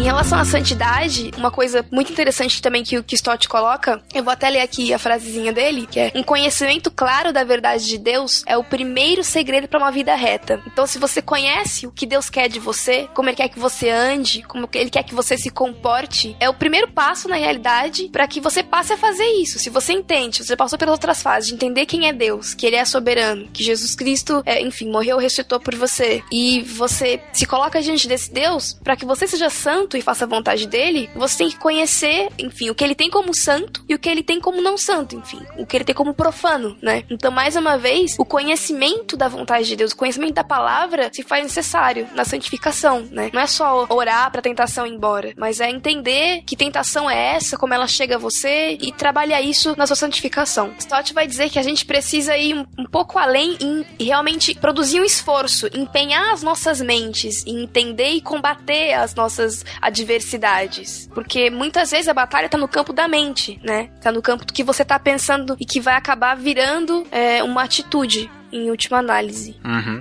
[0.06, 4.48] relação à santidade, uma coisa muito interessante também que o Stott coloca, eu vou até
[4.50, 8.56] ler aqui a frasezinha dele, que é: um conhecimento claro da verdade de Deus é
[8.56, 10.62] o primeiro segredo para uma vida reta.
[10.68, 13.90] Então, se você conhece o que Deus quer de você, como ele quer que você
[13.90, 18.28] ande, como ele quer que você se comporte, é o primeiro passo na realidade para
[18.28, 19.58] que você passe a fazer isso.
[19.58, 22.76] Se você entende, você passou pelas outras fases de entender quem é Deus, que ele
[22.76, 27.82] é soberano, que Jesus Cristo, é, enfim, morreu, ressuscitou por você, e você se coloca
[27.82, 31.50] diante desse Deus para que você seja santo e faça a vontade dele, você tem
[31.50, 34.62] que conhecer, enfim, o que ele tem como santo e o que ele tem como
[34.62, 37.04] não santo, enfim, o que ele tem como profano, né?
[37.10, 41.24] Então, mais uma vez, o conhecimento da vontade de Deus, o conhecimento da palavra se
[41.24, 43.30] faz necessário na santificação, né?
[43.34, 47.58] Não é só orar pra tentação ir embora, mas é entender que tentação é essa,
[47.58, 50.74] como ela chega a você e trabalhar isso na sua santificação.
[50.78, 55.00] Stott vai dizer que a gente precisa ir um, um pouco além em realmente produzir
[55.00, 61.10] um esforço, empenhar as nossas mentes em entender e combater as nossas adversidades.
[61.14, 63.90] Porque muitas vezes a batalha tá no campo da mente, né?
[64.02, 67.64] Tá no campo do que você tá pensando e que vai acabar virando é, uma
[67.64, 68.30] atitude.
[68.56, 69.56] Em última análise.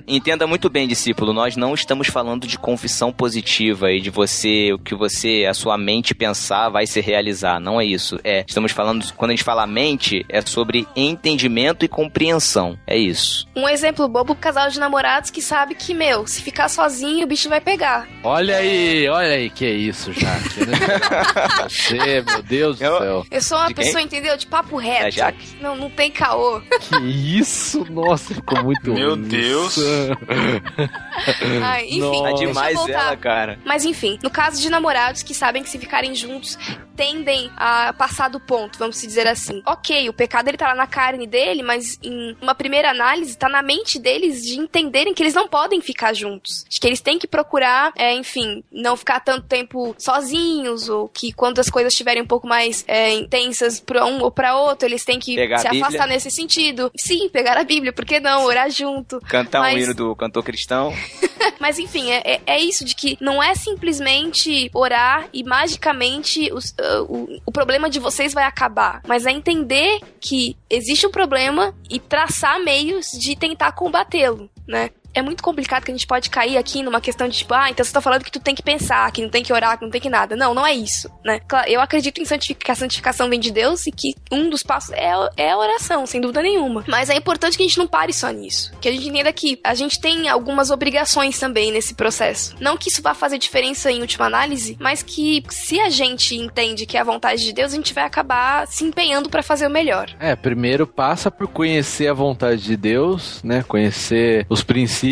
[0.07, 4.79] Entenda muito bem, discípulo, nós não estamos falando de confissão positiva e de você, o
[4.79, 7.59] que você, a sua mente pensar vai se realizar.
[7.59, 8.17] Não é isso.
[8.23, 12.77] É, estamos falando, quando a gente fala mente, é sobre entendimento e compreensão.
[12.87, 13.45] É isso.
[13.55, 17.27] Um exemplo bobo pro casal de namorados que sabe que, meu, se ficar sozinho, o
[17.27, 18.07] bicho vai pegar.
[18.23, 20.65] Olha aí, olha aí, que isso, Jaque.
[20.65, 20.77] né?
[21.67, 23.25] Você, meu Deus do Eu- céu.
[23.31, 23.83] Eu sou uma De quem?
[23.85, 24.37] pessoa, entendeu?
[24.37, 25.11] De papo Da reto.
[25.15, 25.57] Jaque?
[25.61, 26.61] Não, não tem caô.
[26.61, 27.85] Que isso?
[27.91, 29.77] Nossa, ficou muito Meu ruim Deus.
[31.63, 32.23] Ai, enfim, Nossa.
[32.23, 32.91] Tá deixa eu demais voltar.
[33.07, 33.59] ela, cara.
[33.65, 36.57] Mas enfim, no caso de namorados que sabem que se ficarem juntos
[36.95, 39.61] tendem a passar do ponto, vamos se dizer assim.
[39.65, 43.49] Ok, o pecado ele tá lá na carne dele, mas em uma primeira análise tá
[43.49, 46.65] na mente deles de entenderem que eles não podem ficar juntos.
[46.69, 51.33] De que eles têm que procurar, é, enfim, não ficar tanto tempo sozinhos, ou que
[51.33, 55.03] quando as coisas estiverem um pouco mais é, intensas pra um ou pra outro, eles
[55.03, 56.91] têm que Pegar se afastar nesse sentido.
[56.97, 58.34] Sim, pegar a Bíblia, por que não?
[58.43, 59.19] Orar junto.
[59.21, 60.93] Cantar um Mas- hino do cantor cristão.
[61.59, 66.73] Mas enfim, é, é- é isso de que não é simplesmente orar e magicamente os-
[66.79, 69.01] ah, o, o problema de vocês vai acabar.
[69.07, 74.89] Mas é entender que existe um problema e traçar meios de tentar combatê-lo, né?
[75.15, 77.83] É muito complicado que a gente pode cair aqui numa questão de tipo, ah, então
[77.85, 79.89] você tá falando que tu tem que pensar, que não tem que orar, que não
[79.91, 80.35] tem que nada.
[80.35, 81.39] Não, não é isso, né?
[81.67, 84.91] Eu acredito em santific- que a santificação vem de Deus e que um dos passos
[84.91, 86.83] é, é a oração, sem dúvida nenhuma.
[86.87, 88.73] Mas é importante que a gente não pare só nisso.
[88.81, 92.53] Que a gente entenda que a gente tem algumas obrigações também nesse processo.
[92.59, 96.85] Não que isso vá fazer diferença em última análise, mas que se a gente entende
[96.85, 99.69] que é a vontade de Deus, a gente vai acabar se empenhando pra fazer o
[99.69, 100.09] melhor.
[100.19, 103.63] É, primeiro passa por conhecer a vontade de Deus, né?
[103.63, 105.04] Conhecer os princípios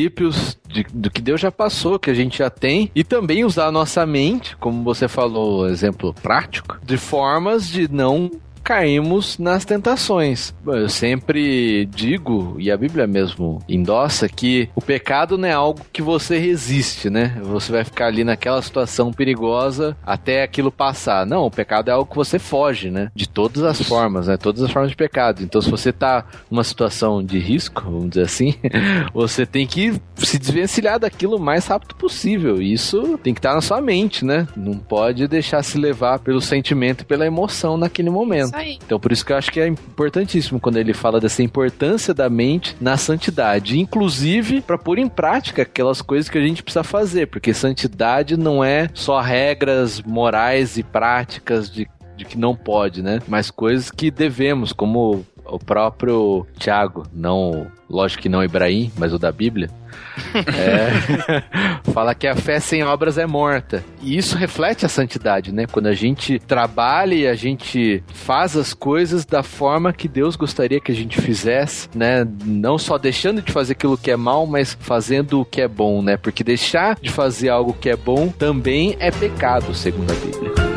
[0.67, 3.71] de- do que Deus já passou, que a gente já tem, e também usar a
[3.71, 8.31] nossa mente, como você falou, exemplo prático, de formas de não
[8.63, 10.53] caímos nas tentações.
[10.65, 16.01] Eu sempre digo, e a Bíblia mesmo endossa, que o pecado não é algo que
[16.01, 17.37] você resiste, né?
[17.43, 21.25] Você vai ficar ali naquela situação perigosa até aquilo passar.
[21.25, 23.11] Não, o pecado é algo que você foge, né?
[23.13, 24.37] De todas as formas, né?
[24.37, 25.43] Todas as formas de pecado.
[25.43, 28.55] Então, se você tá numa situação de risco, vamos dizer assim,
[29.13, 32.61] você tem que se desvencilhar daquilo o mais rápido possível.
[32.61, 34.47] Isso tem que estar na sua mente, né?
[34.55, 38.52] Não pode deixar se levar pelo sentimento e pela emoção naquele momento.
[38.53, 38.77] Aí.
[38.85, 42.29] Então, por isso que eu acho que é importantíssimo quando ele fala dessa importância da
[42.29, 47.27] mente na santidade, inclusive para pôr em prática aquelas coisas que a gente precisa fazer,
[47.27, 53.19] porque santidade não é só regras morais e práticas de, de que não pode, né?
[53.27, 59.19] Mas coisas que devemos, como o próprio Tiago, não, lógico que não Ibrahim, mas o
[59.19, 59.69] da Bíblia,
[60.35, 61.43] é,
[61.91, 63.83] fala que a fé sem obras é morta.
[64.01, 65.65] E isso reflete a santidade, né?
[65.71, 70.79] Quando a gente trabalha e a gente faz as coisas da forma que Deus gostaria
[70.79, 72.27] que a gente fizesse, né?
[72.45, 76.01] Não só deixando de fazer aquilo que é mal, mas fazendo o que é bom,
[76.01, 76.17] né?
[76.17, 80.72] Porque deixar de fazer algo que é bom também é pecado, segundo a Bíblia.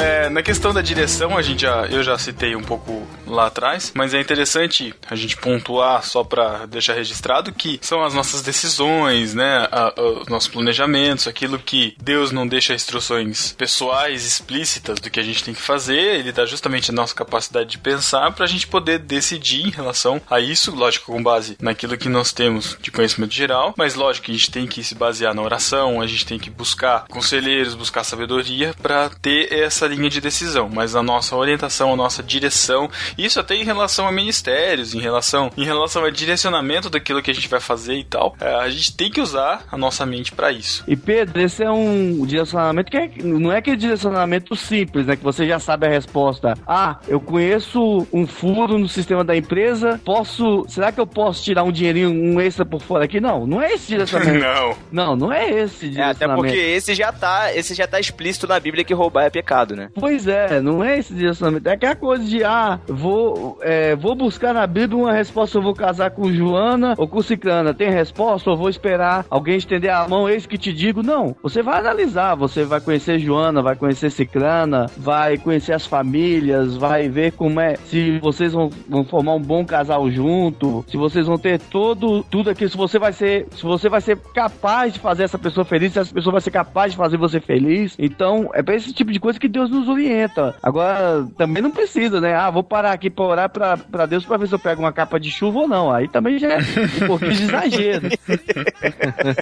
[0.00, 3.46] É, É, na questão da direção, a gente já, eu já citei um pouco lá
[3.46, 8.42] atrás, mas é interessante a gente pontuar só para deixar registrado que são as nossas
[8.42, 15.00] decisões, né, a- a- os nossos planejamentos, aquilo que Deus não deixa instruções pessoais explícitas
[15.00, 18.30] do que a gente tem que fazer, ele dá justamente a nossa capacidade de pensar
[18.32, 22.32] para a gente poder decidir em relação a isso, lógico, com base naquilo que nós
[22.32, 26.06] temos de conhecimento geral, mas lógico a gente tem que se basear na oração, a
[26.06, 31.02] gente tem que buscar conselheiros, buscar sabedoria para ter essa linha de decisão, mas a
[31.02, 36.04] nossa orientação, a nossa direção, isso até em relação a ministérios, em relação em relação
[36.04, 39.20] ao direcionamento daquilo que a gente vai fazer e tal, é, a gente tem que
[39.20, 40.84] usar a nossa mente para isso.
[40.86, 45.16] E Pedro, esse é um direcionamento que é- não é aquele direcionamento simples, né?
[45.16, 46.54] Que você já sabe a resposta.
[46.66, 50.64] Ah, eu conheço um furo no sistema da empresa, posso.
[50.68, 53.20] Será que eu posso tirar um dinheirinho, um extra por fora aqui?
[53.20, 54.38] Não, não é esse direcionamento.
[54.38, 54.76] Não.
[54.90, 56.24] não, não é esse É, direcionamento.
[56.24, 59.74] até porque esse já tá, esse já tá explícito na Bíblia que roubar é pecado,
[59.74, 59.88] né?
[59.94, 61.68] Pois é, não é esse direcionamento.
[61.68, 65.74] É aquela coisa de, ah, vou, é, vou buscar na Bíblia uma resposta eu vou
[65.74, 67.74] casar com Joana ou com Ciclana.
[67.74, 71.02] Tem resposta ou vou esperar alguém estender a mão, eis que te digo?
[71.02, 71.34] Não.
[71.42, 77.08] Você vai analisar, você vai conhecer Joana, vai conhecer Ciclana, vai conhecer as famílias, vai
[77.08, 81.38] ver como é, se vocês vão, vão formar um bom casal junto, se vocês vão
[81.38, 85.24] ter todo, tudo aquilo, se você vai ser, se você vai ser capaz de fazer
[85.24, 87.96] essa pessoa feliz, se essa pessoa vai ser capaz de fazer você feliz.
[87.98, 90.54] Então, é pra esse tipo de coisa que Deus nos orienta.
[90.62, 92.34] Agora, também não precisa, né?
[92.34, 94.92] Ah, vou parar aqui pra orar pra, pra Deus pra ver se eu pego uma
[94.92, 95.92] capa de chuva ou não.
[95.92, 96.58] Aí também já é
[97.02, 98.08] um pouquinho de exagero.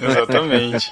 [0.01, 0.91] Exatamente.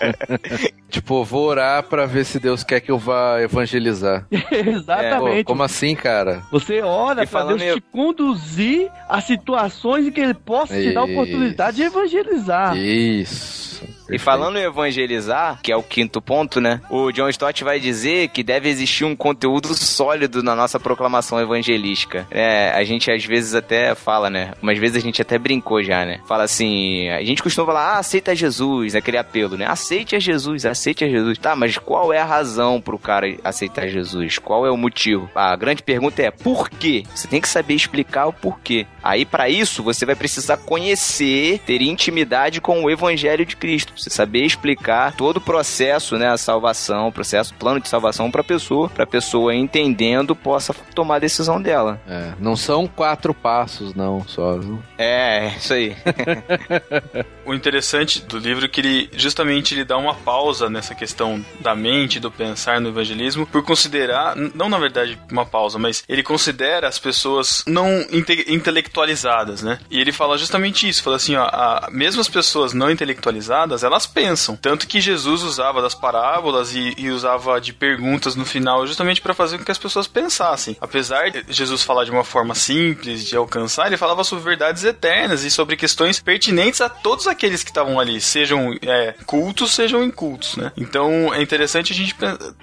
[0.90, 4.26] Tipo, vou orar pra ver se Deus quer que eu vá evangelizar.
[4.30, 5.44] Pô, Exatamente.
[5.46, 6.42] como assim, cara?
[6.52, 11.02] Você ora E pra Deus te conduzir a situações em que ele possa te dar
[11.02, 11.14] a Isso.
[11.14, 12.78] oportunidade de evangelizar.
[12.78, 13.66] Isso.
[14.10, 16.80] E falando em evangelizar, que é o quinto ponto, né?
[16.90, 19.45] O John Stott vai dizer que deve existir um conteúdo
[19.76, 22.28] sólido na nossa proclamação evangelística.
[22.32, 24.54] É, a gente às vezes até fala, né?
[24.62, 26.20] Umas vezes a gente até brincou já, né?
[26.28, 29.66] Fala assim, a gente costuma falar, ah, aceita Jesus, aquele apelo, né?
[29.68, 31.38] Aceite a Jesus, aceite a Jesus.
[31.38, 34.40] Tá, mas qual é a razão pro cara aceitar Jesus?
[34.40, 35.30] Qual é o motivo?
[35.36, 37.04] A grande pergunta é, por quê?
[37.14, 38.86] Você tem que saber explicar o porquê.
[39.04, 43.94] Aí, para isso, você vai precisar conhecer, ter intimidade com o evangelho de Cristo.
[43.96, 48.32] Você saber explicar todo o processo, né, a salvação, o processo, o plano de salvação
[48.32, 52.00] para pessoa, para pessoa entendendo possa tomar a decisão dela.
[52.08, 54.58] É, não são quatro passos, não, só.
[54.58, 54.82] viu?
[54.98, 55.96] É, isso aí.
[57.46, 61.76] O interessante do livro é que ele justamente ele dá uma pausa nessa questão da
[61.76, 66.88] mente, do pensar no evangelismo, por considerar, não na verdade uma pausa, mas ele considera
[66.88, 69.78] as pessoas não inte- intelectualizadas, né?
[69.92, 74.08] E ele fala justamente isso, fala assim, ó, a, mesmo as pessoas não intelectualizadas, elas
[74.08, 74.56] pensam.
[74.56, 79.34] Tanto que Jesus usava das parábolas e, e usava de perguntas no final justamente para
[79.34, 80.78] fazer com que as pessoas pensassem.
[80.80, 85.44] Apesar de Jesus falar de uma forma simples de alcançar, ele falava sobre verdades eternas
[85.44, 90.58] e sobre questões pertinentes a todos aqueles que estavam ali, sejam é, cultos, sejam incultos,
[90.58, 90.72] né?
[90.78, 92.16] Então é interessante a gente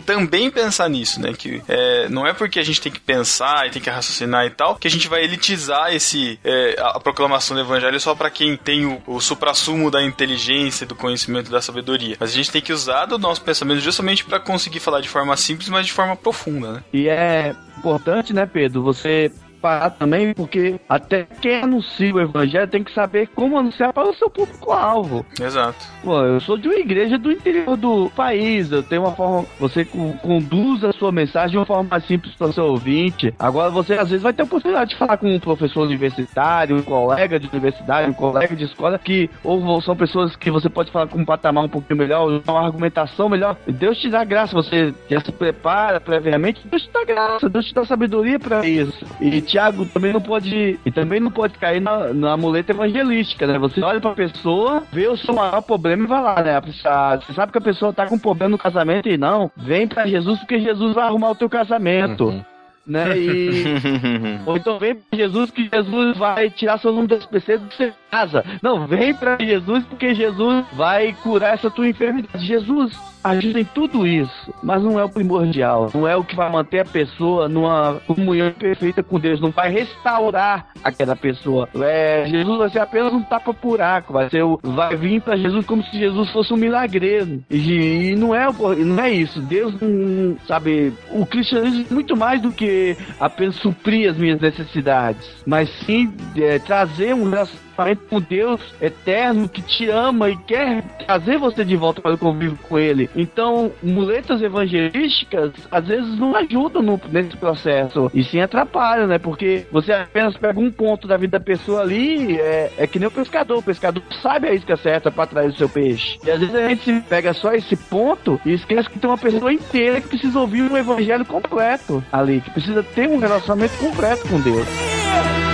[0.06, 1.32] também pensar nisso, né?
[1.32, 4.50] Que é, não é porque a gente tem que pensar e tem que raciocinar e
[4.50, 8.30] tal que a gente vai elitizar esse é, a, a proclamação do evangelho só para
[8.30, 12.16] quem tem o, o suprassumo da inteligência, do conhecimento, da sabedoria.
[12.20, 15.36] Mas a gente tem que usar do nosso pensamento justamente para conseguir falar de forma
[15.36, 16.82] simples, mas de forma profunda, né?
[16.92, 19.32] E é importante, né, Pedro, você
[19.62, 24.14] parar também, porque até quem anuncia o evangelho tem que saber como anunciar para o
[24.14, 25.24] seu público-alvo.
[25.40, 25.76] Exato.
[26.02, 29.84] Pô, eu sou de uma igreja do interior do país, eu tenho uma forma, você
[29.84, 33.32] co- conduz a sua mensagem de uma forma mais simples para o seu ouvinte.
[33.38, 36.82] Agora você às vezes vai ter a oportunidade de falar com um professor universitário, um
[36.82, 41.06] colega de universidade, um colega de escola, que ou são pessoas que você pode falar
[41.06, 43.56] com um patamar um pouquinho melhor, uma argumentação melhor.
[43.66, 47.74] Deus te dá graça, você já se prepara previamente, Deus te dá graça, Deus te
[47.74, 49.06] dá sabedoria para isso.
[49.20, 53.58] E Tiago também não pode, e também não pode cair na, na muleta evangelística, né?
[53.58, 56.56] Você olha pra pessoa, vê o seu maior problema e vai lá, né?
[56.56, 60.06] A Você sabe que a pessoa tá com problema no casamento e não, vem pra
[60.06, 62.42] Jesus porque Jesus vai arrumar o teu casamento.
[62.86, 63.16] Né?
[63.18, 63.64] E.
[64.46, 67.92] Ou então vem pra Jesus que Jesus vai tirar seu nome das PCs do seu
[68.10, 68.44] casa.
[68.62, 72.44] Não, vem pra Jesus porque Jesus vai curar essa tua enfermidade.
[72.44, 72.92] Jesus
[73.24, 75.88] ajuda em tudo isso, mas não é o primordial.
[75.94, 79.40] Não é o que vai manter a pessoa numa comunhão perfeita com Deus.
[79.40, 81.68] Não vai restaurar aquela pessoa.
[81.80, 84.12] É, Jesus vai ser apenas um tapa-buraco.
[84.12, 87.42] Vai, ser o, vai vir pra Jesus como se Jesus fosse um milagreiro.
[87.48, 89.40] E, e não, é, o- não é isso.
[89.40, 90.36] Deus não.
[90.46, 92.71] Sabe, o cristianismo é muito mais do que
[93.18, 97.71] apenas suprir as minhas necessidades, mas sim é, trazer um relacionamento
[98.08, 102.58] com Deus eterno que te ama e quer trazer você de volta para o convívio
[102.68, 103.08] com Ele.
[103.16, 109.18] Então, muletas evangelísticas às vezes não ajudam no- nesse processo e sim atrapalham, né?
[109.18, 113.08] Porque você apenas pega um ponto da vida da pessoa ali, é, é que nem
[113.08, 113.58] o pescador.
[113.58, 116.18] O pescador sabe a isca certa para atrair o seu peixe.
[116.24, 119.52] E às vezes a gente pega só esse ponto e esquece que tem uma pessoa
[119.52, 124.40] inteira que precisa ouvir um evangelho completo ali, que precisa ter um relacionamento completo com
[124.40, 125.51] Deus.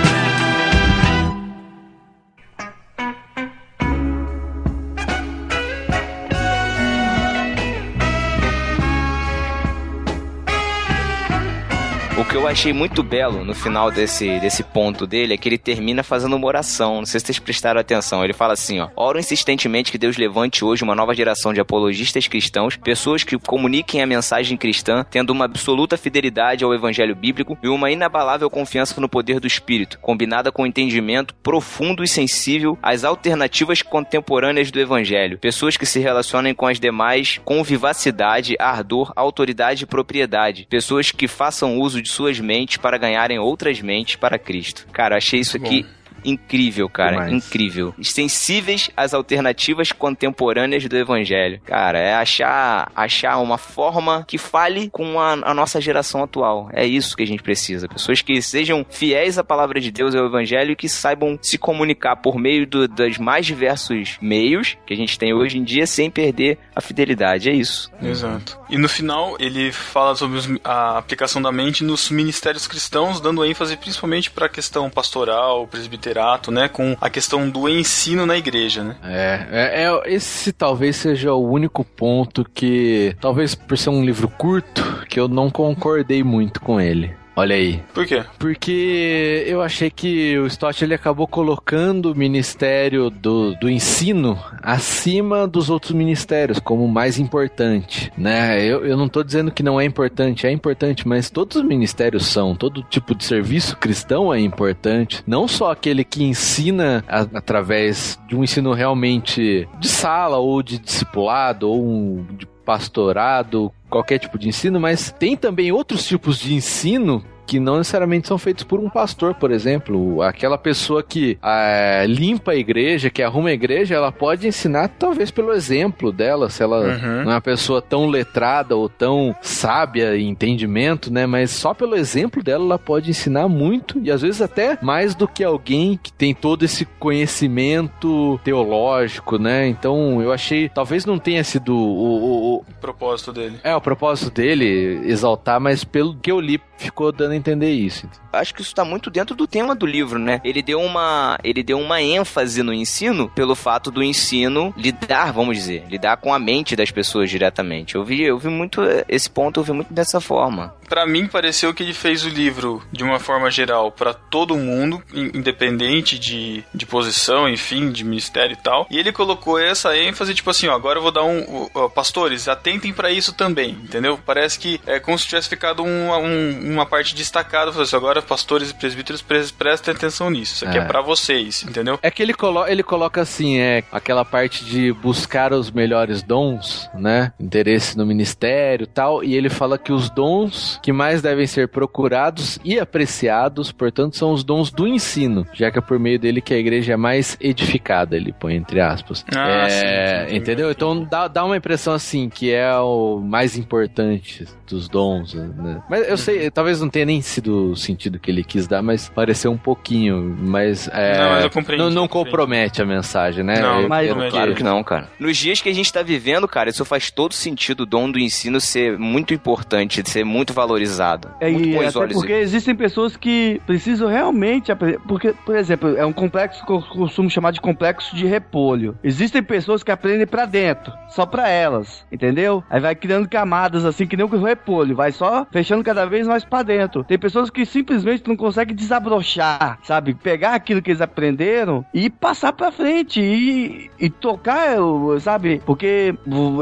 [12.29, 16.03] Que eu achei muito belo no final desse, desse ponto dele é que ele termina
[16.03, 16.97] fazendo uma oração.
[16.97, 18.23] Não sei se vocês prestaram atenção.
[18.23, 18.87] Ele fala assim, ó.
[18.95, 24.03] Oro insistentemente que Deus levante hoje uma nova geração de apologistas cristãos, pessoas que comuniquem
[24.03, 29.09] a mensagem cristã, tendo uma absoluta fidelidade ao evangelho bíblico e uma inabalável confiança no
[29.09, 35.39] poder do Espírito, combinada com um entendimento profundo e sensível às alternativas contemporâneas do evangelho.
[35.39, 40.67] Pessoas que se relacionem com as demais com vivacidade, ardor, autoridade e propriedade.
[40.69, 44.85] Pessoas que façam uso de suas mentes para ganharem outras mentes para Cristo.
[44.91, 45.85] Cara, achei isso aqui
[46.25, 47.33] incrível, cara, Demais.
[47.33, 47.93] incrível.
[48.01, 51.61] Sensíveis às alternativas contemporâneas do evangelho.
[51.65, 56.69] Cara, é achar achar uma forma que fale com a, a nossa geração atual.
[56.73, 57.87] É isso que a gente precisa.
[57.87, 61.57] Pessoas que sejam fiéis à palavra de Deus e ao evangelho e que saibam se
[61.57, 65.87] comunicar por meio do, dos mais diversos meios que a gente tem hoje em dia
[65.87, 67.49] sem perder a fidelidade.
[67.49, 67.91] É isso.
[68.01, 68.59] Exato.
[68.69, 73.45] E no final, ele fala sobre os- a aplicação da mente nos ministérios cristãos, dando
[73.45, 75.67] ênfase principalmente para a questão pastoral,
[76.09, 76.67] presbiterato, né?
[76.67, 78.95] Com a questão do ensino na igreja, né?
[79.03, 84.27] É, é, é- esse talvez seja o único ponto que, talvez por ser um livro
[84.27, 87.18] curto, que eu não concordei muito com ele.
[87.39, 87.81] Olha aí.
[87.93, 88.21] Por quê?
[88.37, 95.47] Porque eu achei que o Stott ele acabou colocando o ministério do, do ensino acima
[95.47, 98.61] dos outros ministérios como mais importante, né?
[98.65, 102.25] Eu, eu não tô dizendo que não é importante, é importante, mas todos os ministérios
[102.25, 108.19] são, todo tipo de serviço cristão é importante, não só aquele que ensina a- através
[108.27, 114.37] de um ensino realmente de sala ou de discipulado ou um, de pastorado, qualquer tipo
[114.37, 118.79] de ensino, mas tem também outros tipos de ensino que não necessariamente são feitos por
[118.79, 120.21] um pastor, por exemplo.
[120.21, 125.31] Aquela pessoa que ah, limpa a igreja, que arruma a igreja, ela pode ensinar talvez
[125.31, 127.23] pelo exemplo dela, se ela Uhum.
[127.23, 131.25] não é uma pessoa tão letrada ou tão sábia em entendimento, né?
[131.25, 135.27] Mas só pelo exemplo dela ela pode ensinar muito e às vezes até mais do
[135.27, 139.67] que alguém que tem todo esse conhecimento teológico, né?
[139.67, 143.57] Então eu achei, talvez não tenha sido o- o- o, O propósito dele.
[143.63, 148.07] é, o propósito dele exaltar, mas pelo que eu li, ficou dando a entender isso.
[148.31, 150.39] acho que isso tá muito dentro do tema do livro, né?
[150.43, 155.57] Ele deu uma, ele deu uma ênfase no ensino pelo fato do ensino lidar, vamos
[155.57, 157.95] dizer, lidar com a mente das pessoas diretamente.
[157.95, 160.73] Eu vi, eu vi muito esse ponto, eu vi muito dessa forma.
[160.87, 165.01] Pra mim, pareceu que ele fez o livro de uma forma geral pra todo mundo,
[165.13, 168.87] in- independente de, de posição, enfim, de ministério e tal.
[168.89, 171.69] E ele colocou essa ênfase, tipo assim, ó, agora eu vou dar um.
[171.73, 174.19] ó, pastores, atentem pra isso também, entendeu?
[174.25, 178.21] Parece que é como se tivesse ficado um, um, uma parte destacada, falou assim, agora
[178.21, 180.85] pastores e presbíteros pre- prestem atenção nisso, isso aqui é, É.
[180.85, 181.99] pra vocês, entendeu?
[182.01, 186.89] É que ele, colo ele coloca assim, é aquela parte de buscar os melhores dons,
[186.95, 187.31] né?
[187.39, 189.23] Interesse no ministério e tal.
[189.23, 194.31] E ele fala que os dons que mais devem ser procurados e apreciados, portanto, são
[194.31, 197.37] os dons do ensino, já que é por meio dele que a igreja é mais
[197.39, 199.23] edificada, ele põe entre aspas.
[199.35, 200.35] Ah, É, sim, sim.
[200.37, 200.71] entendeu?
[200.71, 205.81] Então dá, dá uma impressão assim, que é o mais importante dos dons, né?
[205.89, 209.09] Mas eu sei, talvez não tenha nem sido o sentido que ele quis dar, mas
[209.09, 213.43] pareceu um pouquinho, mas é, Não, mas eu compreendi, não, não eu compromete a mensagem,
[213.43, 213.59] né?
[213.59, 214.31] Não, Eu mas- compromete.
[214.31, 215.09] Claro que não, cara.
[215.19, 218.19] Nos dias que a gente tá vivendo, cara, isso faz todo sentido o dom do
[218.19, 221.29] ensino ser muito importante, ser muito valorizado.
[221.39, 222.13] É, muito e até olhos.
[222.17, 224.99] porque existem pessoas que precisam realmente aprender.
[225.07, 228.97] Porque, por exemplo, é um complexo que eu costumo chamar de complexo de repolho.
[229.03, 232.63] Existem pessoas que aprendem pra dentro, só pra elas, entendeu?
[232.69, 236.43] Aí vai criando camadas assim que nem o repolho, vai só fechando cada vez mais
[236.43, 236.98] pra dentro.
[237.03, 240.13] Tem pessoas que simplesmente não conseguem desabrochar, sabe?
[240.13, 244.75] Pegar aquilo que eles aprenderam e passar pra frente e, e tocar,
[245.19, 245.61] sabe?
[245.65, 246.13] Porque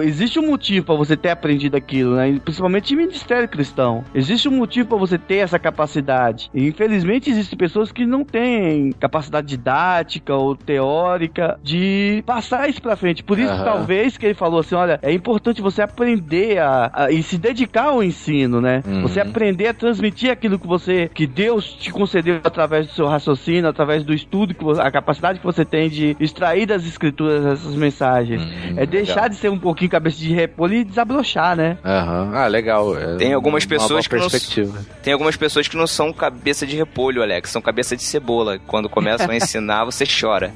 [0.03, 2.39] existe um motivo pra você ter aprendido aquilo, né?
[2.43, 4.03] Principalmente em ministério cristão.
[4.13, 6.49] Existe um motivo pra você ter essa capacidade.
[6.53, 12.95] E infelizmente existem pessoas que não têm capacidade didática ou teórica de passar isso pra
[12.95, 13.23] frente.
[13.23, 13.63] Por isso, Aham.
[13.63, 17.85] talvez, que ele falou assim: olha, é importante você aprender a, a- e se dedicar
[17.89, 18.81] ao ensino, né?
[18.85, 19.01] Uhum.
[19.01, 23.67] Você aprender a transmitir aquilo que você, que Deus te concedeu através do seu raciocínio,
[23.69, 27.75] através do estudo, que vo- a capacidade que você tem de extrair das escrituras essas
[27.75, 28.41] mensagens.
[28.41, 29.29] Hum, é deixar legal.
[29.29, 31.77] de ser um pouquinho cabeça de repolho e desabrochar, né?
[31.83, 32.31] Aham.
[32.33, 32.97] Ah, legal.
[32.97, 34.85] É Tem algumas uma pessoas boa que não- perspectiva.
[35.03, 38.59] Tem algumas pessoas que não são cabeça de repolho, Alex, são cabeça de cebola.
[38.67, 40.51] Quando começam a ensinar, você chora.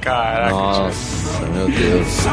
[0.00, 2.26] Caraca, Nossa, meu Deus.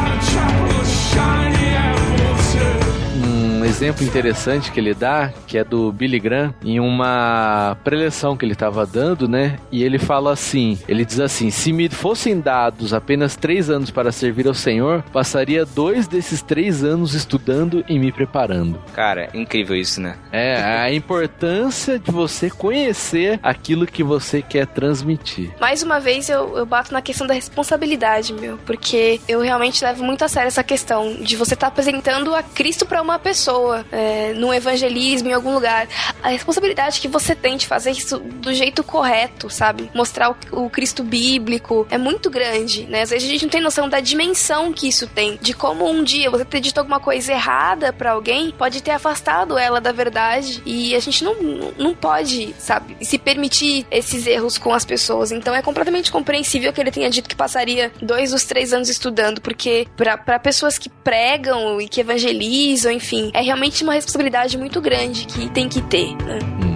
[3.65, 8.45] Um exemplo interessante que ele dá, que é do Billy Graham, em uma preleção que
[8.45, 9.57] ele estava dando, né?
[9.71, 14.11] E ele fala assim: ele diz assim: se me fossem dados apenas três anos para
[14.11, 18.79] servir ao Senhor, passaria dois desses três anos estudando e me preparando.
[18.93, 20.15] Cara, incrível isso, né?
[20.31, 25.49] É a importância de você conhecer aquilo que você quer transmitir.
[25.59, 30.03] Mais uma vez eu, eu bato na questão da responsabilidade, meu, porque eu realmente levo
[30.03, 33.54] muito a sério essa questão de você estar apresentando a Cristo pra uma pessoa,
[33.91, 35.87] é, num evangelismo, em algum lugar.
[36.21, 39.89] A responsabilidade que você tem de fazer isso do jeito correto, sabe?
[39.93, 43.01] Mostrar o, o Cristo bíblico é muito grande, né?
[43.01, 46.03] Às vezes a gente não tem noção da dimensão que isso tem, de como um
[46.03, 50.61] dia você ter dito alguma coisa errada pra alguém pode ter afastado ela da verdade
[50.65, 51.35] e a gente não,
[51.77, 55.31] não pode, sabe, se permitir esses erros com as pessoas.
[55.31, 59.41] Então é completamente compreensível que ele tenha dito que passaria dois dos três anos estudando,
[59.41, 65.25] porque pra pessoas que pregam e que evangelizam, enfim, é realmente uma responsabilidade muito grande
[65.25, 66.39] que tem que ter, né?
[66.61, 66.74] Uhum.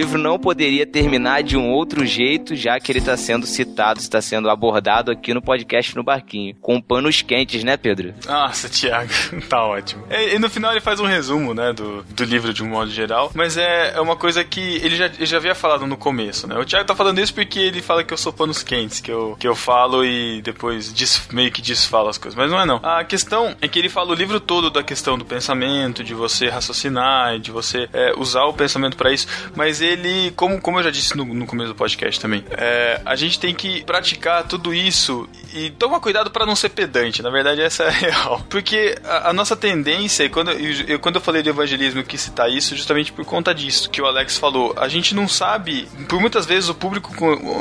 [0.00, 4.20] Livro não poderia terminar de um outro jeito, já que ele está sendo citado, está
[4.20, 6.54] sendo abordado aqui no podcast no Barquinho.
[6.60, 8.14] Com panos quentes, né, Pedro?
[8.26, 9.10] Nossa, Thiago,
[9.48, 10.06] tá ótimo.
[10.10, 12.90] E, e no final ele faz um resumo, né, do, do livro de um modo
[12.90, 16.46] geral, mas é, é uma coisa que ele já, ele já havia falado no começo,
[16.46, 16.58] né?
[16.58, 19.36] O Thiago tá falando isso porque ele fala que eu sou panos quentes, que eu,
[19.38, 20.92] que eu falo e depois
[21.30, 22.80] meio que desfalo as coisas, mas não é não.
[22.82, 26.48] A questão é que ele fala o livro todo da questão do pensamento, de você
[26.48, 29.89] raciocinar, de você é, usar o pensamento pra isso, mas ele,
[30.36, 33.54] como, como eu já disse no, no começo do podcast também, é, a gente tem
[33.54, 37.88] que praticar tudo isso e tomar cuidado pra não ser pedante, na verdade essa é
[37.88, 38.46] a real.
[38.48, 42.20] Porque a, a nossa tendência, e quando eu, eu- quando eu falei de evangelismo, quis
[42.20, 44.74] citar isso justamente por conta disso, que o Alex falou.
[44.76, 47.12] A gente não sabe, por muitas vezes o público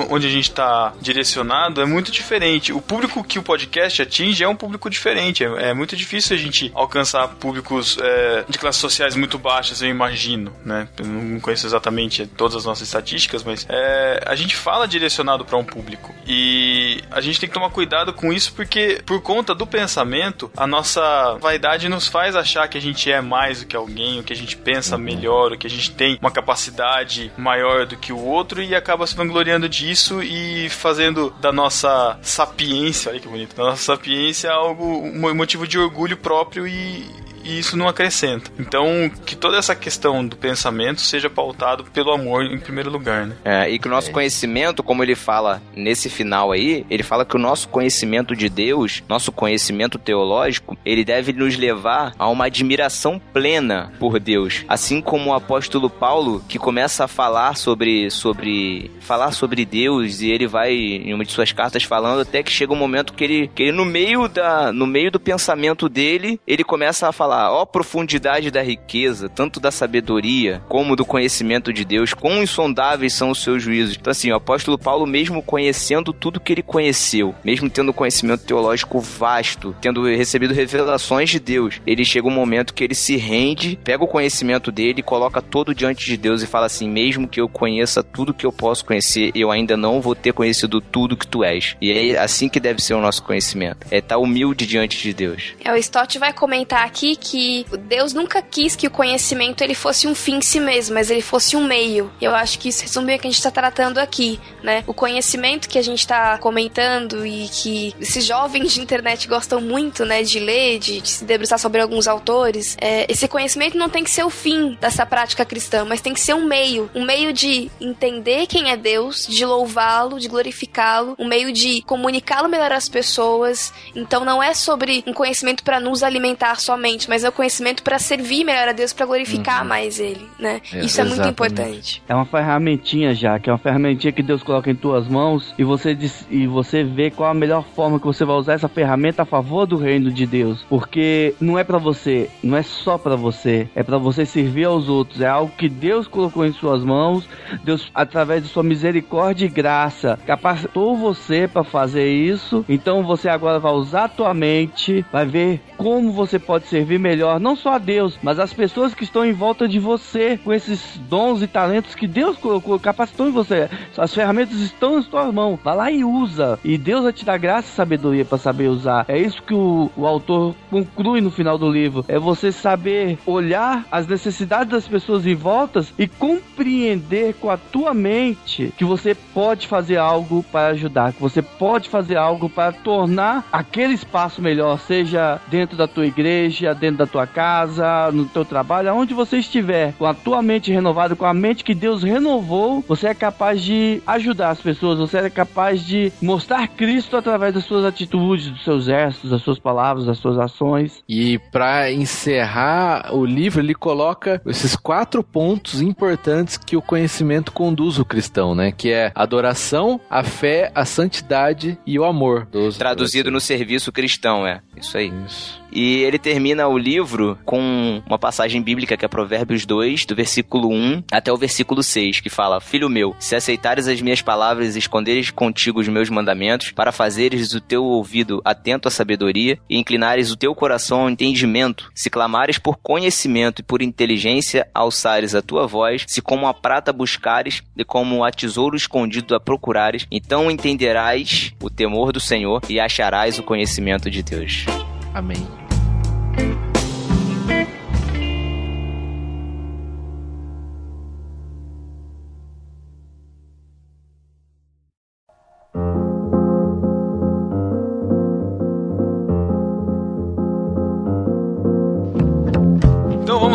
[0.09, 2.71] onde a gente tá direcionado é muito diferente.
[2.73, 5.43] O público que o podcast atinge é um público diferente.
[5.43, 9.89] É, é muito difícil a gente alcançar públicos é, de classes sociais muito baixas, eu
[9.89, 10.87] imagino, né?
[10.97, 15.57] Eu não conheço exatamente todas as nossas estatísticas, mas é, a gente fala direcionado para
[15.57, 16.13] um público.
[16.27, 20.67] E a gente tem que tomar cuidado com isso porque, por conta do pensamento, a
[20.67, 24.33] nossa vaidade nos faz achar que a gente é mais do que alguém, o que
[24.33, 28.19] a gente pensa melhor, o que a gente tem uma capacidade maior do que o
[28.19, 33.63] outro e acaba se vangloriando disso e fazendo da nossa sapiência, olha que bonito, da
[33.63, 37.05] nossa sapiência algo, um motivo de orgulho próprio e,
[37.43, 38.51] e isso não acrescenta.
[38.59, 43.35] Então, que toda essa questão do pensamento seja pautado pelo amor em primeiro lugar, né?
[43.43, 47.35] É, e que o nosso conhecimento, como ele fala nesse final aí, ele fala que
[47.35, 53.21] o nosso conhecimento de Deus, nosso conhecimento teológico, ele deve nos levar a uma admiração
[53.33, 54.63] plena por Deus.
[54.67, 60.31] Assim como o apóstolo Paulo, que começa a falar sobre, sobre falar sobre Deus e
[60.31, 63.47] ele vai em uma de suas cartas falando até que chega um momento que ele,
[63.53, 67.65] que ele no meio da no meio do pensamento dele, ele começa a falar, ó
[67.65, 73.41] profundidade da riqueza, tanto da sabedoria como do conhecimento de Deus, quão insondáveis são os
[73.43, 73.97] seus juízos.
[73.99, 78.99] Então assim, o apóstolo Paulo mesmo conhecendo tudo que ele conheceu, mesmo tendo conhecimento teológico
[78.99, 84.03] vasto, tendo recebido revelações de Deus, ele chega um momento que ele se rende, pega
[84.03, 88.03] o conhecimento dele, coloca todo diante de Deus e fala assim: mesmo que eu conheça
[88.03, 91.75] tudo que eu posso conhecer, eu ainda não vou ter conhecido tudo que tu és.
[91.81, 93.87] E é assim que deve ser o nosso conhecimento.
[93.91, 95.53] É estar humilde diante de Deus.
[95.63, 100.07] É, o Stott vai comentar aqui que Deus nunca quis que o conhecimento ele fosse
[100.07, 102.11] um fim em si mesmo, mas ele fosse um meio.
[102.21, 104.83] Eu acho que isso resume o que a gente está tratando aqui, né?
[104.87, 110.05] O conhecimento que a gente está comentando e que esses jovens de internet gostam muito,
[110.05, 114.03] né, de ler, de, de se debruçar sobre alguns autores, é, esse conhecimento não tem
[114.03, 117.33] que ser o fim dessa prática cristã, mas tem que ser um meio, um meio
[117.33, 122.87] de entender quem é Deus, de louvá-lo, de glorificá-lo, um meio de comunicá-lo melhor às
[122.87, 123.73] pessoas.
[123.95, 127.97] Então não é sobre um conhecimento para nos alimentar somente, mas é o conhecimento para
[127.97, 129.67] servir melhor a Deus, para glorificar uhum.
[129.67, 130.61] mais Ele, né?
[130.71, 131.15] É, Isso é exatamente.
[131.15, 132.03] muito importante.
[132.07, 135.63] É uma ferramentinha já, que é uma ferramentinha que Deus coloca em tuas mãos e
[135.63, 139.23] você diz, e você vê qual a melhor forma que você vai usar essa ferramenta
[139.23, 143.15] a favor do reino de Deus, porque não é para você, não é só para
[143.15, 147.27] você, é para você servir aos outros, é algo que Deus colocou em suas mãos,
[147.63, 152.63] Deus através de sua misericórdia e graça capacitou você para fazer isso.
[152.69, 157.39] Então você agora vai usar a tua mente, vai ver como você pode servir melhor,
[157.39, 160.99] não só a Deus, mas as pessoas que estão em volta de você, com esses
[161.09, 163.69] dons e talentos que Deus colocou, capacitou em você.
[163.97, 165.57] As ferramentas estão em sua mão.
[165.63, 166.59] Vai lá e usa.
[166.65, 169.05] E Deus vai te dar graça e sabedoria para saber usar.
[169.07, 172.03] É isso que o, o autor conclui no final do livro.
[172.07, 177.93] É você saber olhar as necessidades das pessoas em volta e compreender com a tua
[177.93, 183.47] mente que você pode fazer algo para ajudar, que você pode fazer algo para tornar
[183.51, 188.89] aquele espaço melhor, seja dentro da tua igreja, dentro da tua casa, no teu trabalho,
[188.89, 193.07] aonde você estiver, com a tua mente renovada, com a mente que Deus renovou, você
[193.07, 197.85] é capaz de ajudar as pessoas, você é capaz de mostrar Cristo através das suas
[197.85, 201.03] atitudes, dos seus gestos, das suas palavras, das suas ações.
[201.07, 207.99] E para encerrar o livro, ele coloca esses quatro pontos importantes que o conhecimento conduz
[207.99, 208.71] o cristão, né?
[208.71, 212.47] Que é a adoração, a fé, a santidade e o amor.
[212.77, 214.61] Traduzido no serviço cristão, é.
[214.75, 215.11] Isso aí.
[215.25, 215.58] Isso.
[215.71, 220.69] E ele termina o livro com uma passagem bíblica que é Provérbios 2, do versículo
[220.69, 224.79] 1 até o versículo 6, que fala: Filho meu, se aceitares as minhas palavras e
[224.79, 230.31] esconderes contigo os meus mandamentos, para fazeres o teu ouvido atento à sabedoria e inclinares
[230.31, 235.67] o teu coração ao entendimento, se clamares por conhecimento e por inteligência, alçares a tua
[235.67, 241.53] voz, se como a prata buscares e como a tesouro escondido a procurares, então entenderás
[241.61, 244.65] o temor do Senhor e acharás o conhecimento de Deus.
[245.13, 245.68] Amém.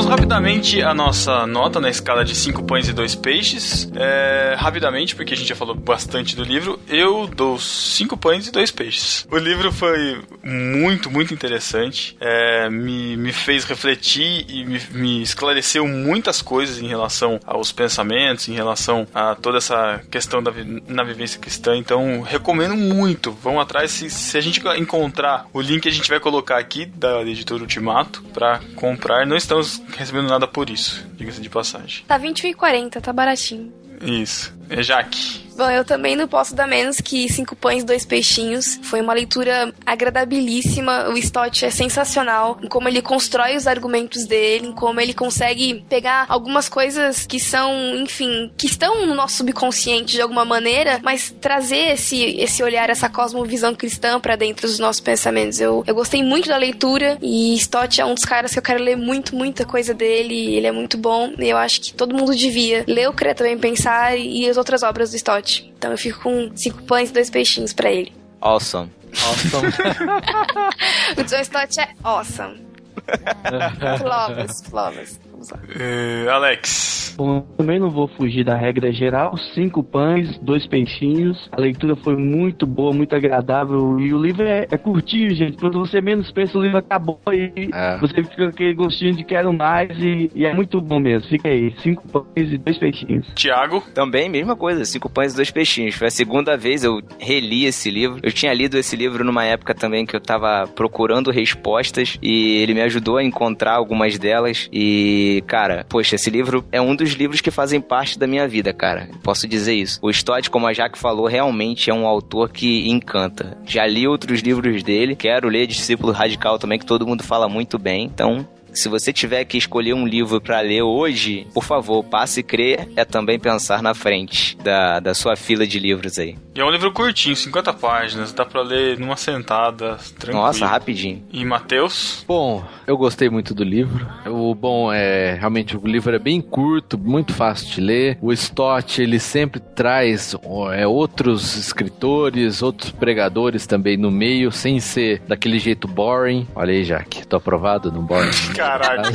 [0.04, 3.90] Rapidamente a nossa nota na escala de 5 pães e 2 peixes.
[3.94, 8.52] É, rapidamente, porque a gente já falou bastante do livro, eu dou 5 pães e
[8.52, 9.26] 2 peixes.
[9.30, 12.16] O livro foi muito, muito interessante.
[12.20, 18.48] É, me, me fez refletir e me, me esclareceu muitas coisas em relação aos pensamentos,
[18.48, 20.52] em relação a toda essa questão da
[20.86, 21.76] na vivência cristã.
[21.76, 23.32] Então, recomendo muito.
[23.32, 23.90] Vão atrás.
[23.90, 28.22] Se, se a gente encontrar o link, a gente vai colocar aqui da editora Ultimato
[28.32, 29.26] para comprar.
[29.26, 32.04] Não estamos recebendo nada por isso, diga-se de passagem.
[32.06, 33.72] Tá 21,40, tá baratinho.
[34.02, 34.52] Isso.
[34.68, 35.44] É Jaque.
[35.56, 38.80] Bom, eu também não posso dar menos que Cinco Pães, Dois Peixinhos.
[38.82, 41.08] Foi uma leitura agradabilíssima.
[41.10, 45.84] O Stott é sensacional em como ele constrói os argumentos dele, em como ele consegue
[45.88, 51.32] pegar algumas coisas que são, enfim, que estão no nosso subconsciente de alguma maneira, mas
[51.40, 55.60] trazer esse, esse olhar, essa cosmovisão cristã para dentro dos nossos pensamentos.
[55.60, 58.82] Eu, eu gostei muito da leitura e Stott é um dos caras que eu quero
[58.82, 60.56] ler muito, muita coisa dele.
[60.56, 63.56] Ele é muito bom e eu acho que todo mundo devia ler o Crer Também
[63.56, 65.72] Pensar e as outras obras do Stott.
[65.76, 68.12] Então eu fico com cinco pães e dois peixinhos para ele.
[68.40, 68.90] Awesome.
[69.12, 69.68] Awesome.
[71.18, 72.64] o John Stott é awesome.
[73.98, 75.20] Flawless, flawless.
[75.44, 75.58] Vamos lá.
[75.78, 77.14] É, Alex.
[77.16, 79.36] Bom, também não vou fugir da regra geral.
[79.54, 81.48] Cinco pães, dois peixinhos.
[81.52, 84.00] A leitura foi muito boa, muito agradável.
[84.00, 85.56] E o livro é, é curtinho, gente.
[85.58, 87.98] Quando você menos pensa, o livro acabou e É.
[87.98, 89.96] você fica com aquele gostinho de quero mais.
[89.98, 91.28] E, e é muito bom mesmo.
[91.28, 91.72] Fica aí.
[91.82, 93.26] Cinco pães e dois peixinhos.
[93.34, 93.82] Tiago.
[93.94, 95.94] Também, mesma coisa, Cinco Pães e Dois Peixinhos.
[95.94, 98.18] Foi a segunda vez eu reli esse livro.
[98.22, 102.74] Eu tinha lido esse livro numa época também que eu tava procurando respostas e ele
[102.74, 104.68] me ajudou a encontrar algumas delas.
[104.72, 108.72] E, cara, poxa, esse livro é um dos livros que fazem parte da minha vida,
[108.72, 109.08] cara.
[109.22, 109.98] Posso dizer isso.
[110.02, 113.56] O Stott, como a Jaque falou, realmente é um autor que encanta.
[113.64, 117.78] Já li outros livros dele, quero ler Discípulo Radical também, que todo mundo fala muito
[117.78, 118.04] bem.
[118.04, 122.42] Então, se você tiver que escolher um livro pra ler hoje, por favor, passe e
[122.42, 126.36] crer é também pensar na frente da, da sua fila de livros aí.
[126.54, 128.32] E é um livro curtinho, 50 páginas.
[128.32, 130.44] Dá pra ler numa sentada, tranquilo.
[130.44, 131.22] Nossa, rapidinho.
[131.32, 132.24] E Matheus?
[132.26, 134.06] Bom, eu gostei muito do livro.
[134.26, 138.18] O bom é realmente o livro é bem curto, muito fácil de ler.
[138.20, 144.78] O Stott ele sempre traz ó, é, outros escritores, outros pregadores também no meio, sem
[144.80, 146.46] ser daquele jeito boring.
[146.54, 148.30] Olha aí, Jaque, tô aprovado no boring.
[148.64, 149.10] Caraca.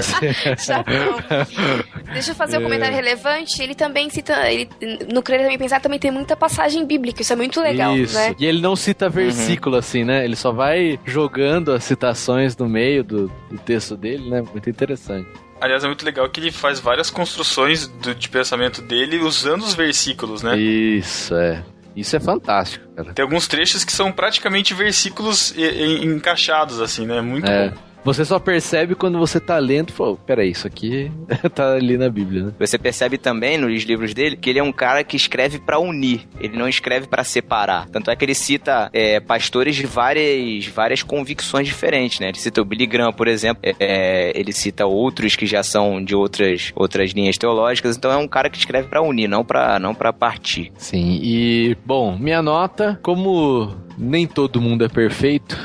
[2.14, 3.62] Deixa eu fazer um comentário relevante.
[3.62, 4.50] Ele também cita.
[4.52, 4.70] Ele,
[5.12, 7.22] no Crer Também Pensar também tem muita passagem bíblica.
[7.22, 8.14] Isso é muito legal, Isso.
[8.16, 8.36] né?
[8.40, 10.24] E ele não cita versículo assim, né?
[10.26, 14.42] Ele só vai jogando as citações no meio do, do texto dele, né?
[14.42, 15.28] Muito interessante.
[15.62, 19.74] Aliás, é muito legal que ele faz várias construções do- de pensamento dele usando os
[19.74, 20.58] versículos, né?
[20.58, 21.64] Isso, é.
[21.96, 23.14] Isso é fantástico, cara.
[23.14, 27.20] Tem alguns trechos que são praticamente versículos e- e- encaixados, assim, né?
[27.20, 27.70] Muito É.
[27.70, 27.76] bom.
[28.04, 31.12] Você só percebe quando você tá lendo e fala, peraí, isso aqui
[31.54, 32.54] tá ali na Bíblia, né?
[32.60, 36.28] Você percebe também nos livros dele que ele é um cara que escreve pra unir,
[36.40, 37.88] ele não escreve pra separar.
[37.90, 42.30] Tanto é que ele cita é, pastores de várias, várias convicções diferentes, né?
[42.30, 46.04] Ele cita o Billy Graham, por exemplo, é, é, ele cita outros que já são
[46.04, 47.98] de outras, outras linhas teológicas.
[47.98, 50.72] Então é um cara que escreve pra unir, não pra não para partir.
[50.78, 55.58] Sim, e, bom, minha nota, como nem todo mundo é perfeito,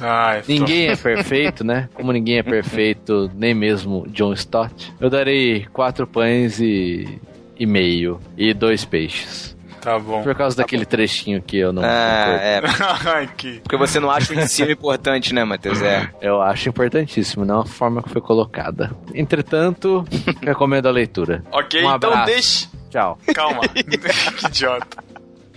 [0.00, 1.88] Ai, ninguém é perfeito, né?
[1.94, 7.18] Como ninguém é perfeito, nem mesmo John Stott, eu darei quatro pães e,
[7.58, 9.56] e meio, e dois peixes.
[9.80, 10.22] Tá bom.
[10.22, 12.60] Por causa daquele trechinho que eu não Ah, é.
[13.36, 13.60] Que...
[13.60, 15.80] Porque você não acha o ensino importante, né, Matheus?
[15.80, 16.10] É.
[16.20, 18.90] Eu acho importantíssimo, não a forma que foi colocada.
[19.14, 20.04] Entretanto,
[20.42, 21.44] recomendo a leitura.
[21.52, 22.68] Ok, Um então deixe...
[22.90, 23.18] Tchau.
[23.34, 23.60] Calma.
[23.68, 24.98] que idiota.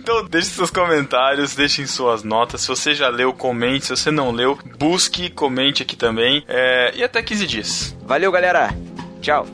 [0.02, 2.62] Então deixe seus comentários, deixem suas notas.
[2.62, 3.86] Se você já leu, comente.
[3.86, 6.44] Se você não leu, busque, comente aqui também.
[6.48, 7.96] É, E até 15 dias.
[8.04, 8.74] Valeu, galera.
[9.20, 9.46] Tchau.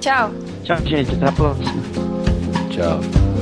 [0.00, 0.30] Tchau.
[0.62, 1.14] Tchau, gente.
[1.14, 1.72] Até a próxima.
[2.70, 3.33] Tchau.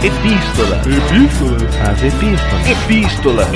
[0.00, 0.76] Epístola.
[0.86, 1.90] Epístola.
[1.90, 2.68] As epístolas.
[2.68, 3.48] Epístola.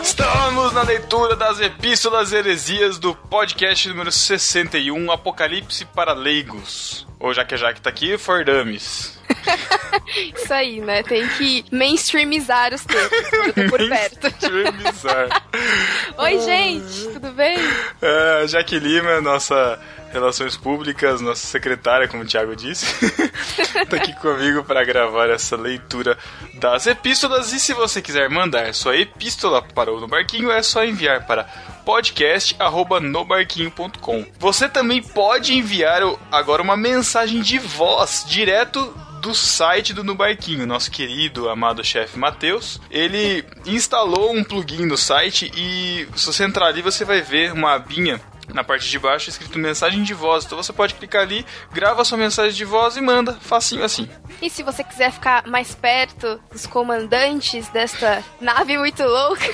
[0.00, 7.06] Estamos na leitura das Epístolas Heresias do podcast número 61, Apocalipse para Leigos.
[7.20, 9.20] Ou já que a Jaque tá aqui, Fordames.
[10.34, 11.02] Isso aí, né?
[11.02, 13.28] Tem que mainstreamizar os textos.
[13.68, 14.28] Por perto.
[14.28, 15.42] Extremizar.
[16.16, 17.58] Oi, gente, tudo bem?
[18.00, 19.78] É, Jaque Lima, nossa
[20.12, 22.86] Relações Públicas, nossa secretária, como o Thiago disse,
[23.88, 26.16] tá aqui comigo para gravar essa leitura
[26.54, 27.50] das epístolas.
[27.52, 31.44] E se você quiser mandar sua epístola para o No Barquinho, é só enviar para
[31.84, 34.26] podcast@nobarquinho.com.
[34.38, 40.90] Você também pode enviar agora uma mensagem de voz direto do site do Nubarquinho, nosso
[40.90, 42.80] querido, amado chefe Matheus.
[42.90, 47.74] Ele instalou um plugin no site e se você entrar ali, você vai ver uma
[47.74, 50.44] abinha na parte de baixo escrito mensagem de voz.
[50.44, 54.08] Então você pode clicar ali, grava sua mensagem de voz e manda, facinho assim.
[54.40, 59.44] E se você quiser ficar mais perto dos comandantes desta nave muito louca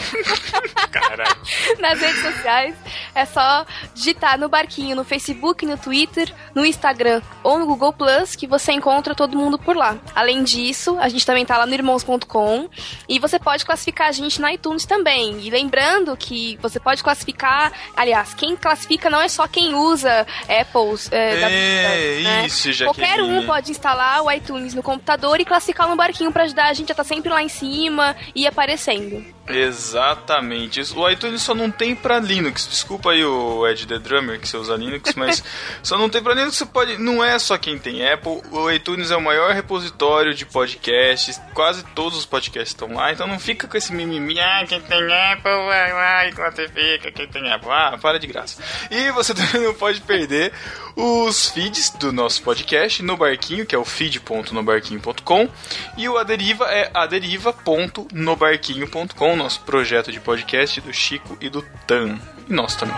[1.79, 2.75] nas redes sociais,
[3.15, 8.35] é só digitar no barquinho no Facebook, no Twitter, no Instagram ou no Google Plus
[8.35, 9.97] que você encontra todo mundo por lá.
[10.15, 12.69] Além disso, a gente também tá lá no irmãos.com
[13.09, 15.41] e você pode classificar a gente na iTunes também.
[15.41, 20.27] E lembrando que você pode classificar, aliás, quem classificar especifica não é só quem usa
[20.49, 21.09] Apples.
[21.13, 22.47] É, da- É, né?
[22.47, 26.67] isso, Qualquer um pode instalar o iTunes no computador e classificar no barquinho pra ajudar
[26.69, 29.25] a gente a estar sempre lá em cima e aparecendo.
[29.51, 30.81] Exatamente.
[30.95, 32.67] O iTunes só não tem pra Linux.
[32.69, 35.43] Desculpa aí o Ed The Drummer que você usa Linux, mas
[35.83, 36.57] só não tem pra Linux.
[36.57, 36.99] Você pode.
[36.99, 38.43] Não é só quem tem Apple.
[38.51, 41.41] O iTunes é o maior repositório de podcasts.
[41.55, 43.13] Quase todos os podcasts estão lá.
[43.13, 44.39] Então não fica com esse mimimi.
[44.39, 47.11] Ah, quem tem Apple, ai, ai, classifica.
[47.11, 47.71] Quem tem Apple.
[47.71, 48.63] Ah, para de graça.
[48.91, 50.53] E você também não pode perder
[51.01, 55.49] os feeds do nosso podcast no Barquinho, que é o feed.nobarquinho.com.
[55.97, 62.19] E o Aderiva é aderiva.nobarquinho.com, nosso projeto de podcast do Chico e do Tan.
[62.49, 62.97] E nós também.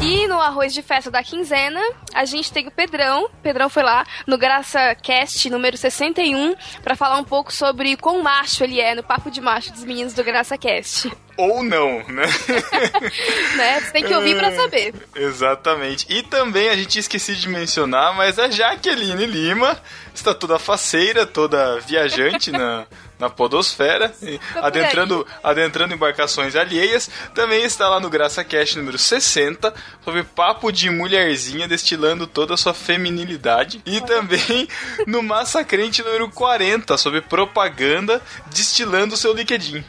[0.00, 1.80] E no arroz de festa da quinzena,
[2.14, 3.28] a gente tem o Pedrão.
[3.42, 8.62] Pedrão foi lá no Graça Cast número 61 pra falar um pouco sobre quão macho
[8.62, 11.10] ele é no papo de macho dos meninos do Graça Cast.
[11.38, 12.26] Ou não, né?
[13.56, 13.80] né?
[13.80, 14.92] Você tem que ouvir pra saber.
[15.14, 16.04] Exatamente.
[16.08, 19.80] E também a gente esqueci de mencionar, mas a Jaqueline Lima
[20.12, 22.86] está toda faceira, toda viajante na,
[23.20, 27.08] na podosfera, por adentrando, adentrando embarcações alheias.
[27.36, 29.72] Também está lá no Graça Cash número 60,
[30.04, 33.80] sobre papo de mulherzinha destilando toda a sua feminilidade.
[33.86, 34.66] E também
[35.06, 38.20] no Massacrente número 40, sobre propaganda
[38.50, 39.84] destilando o seu LinkedIn.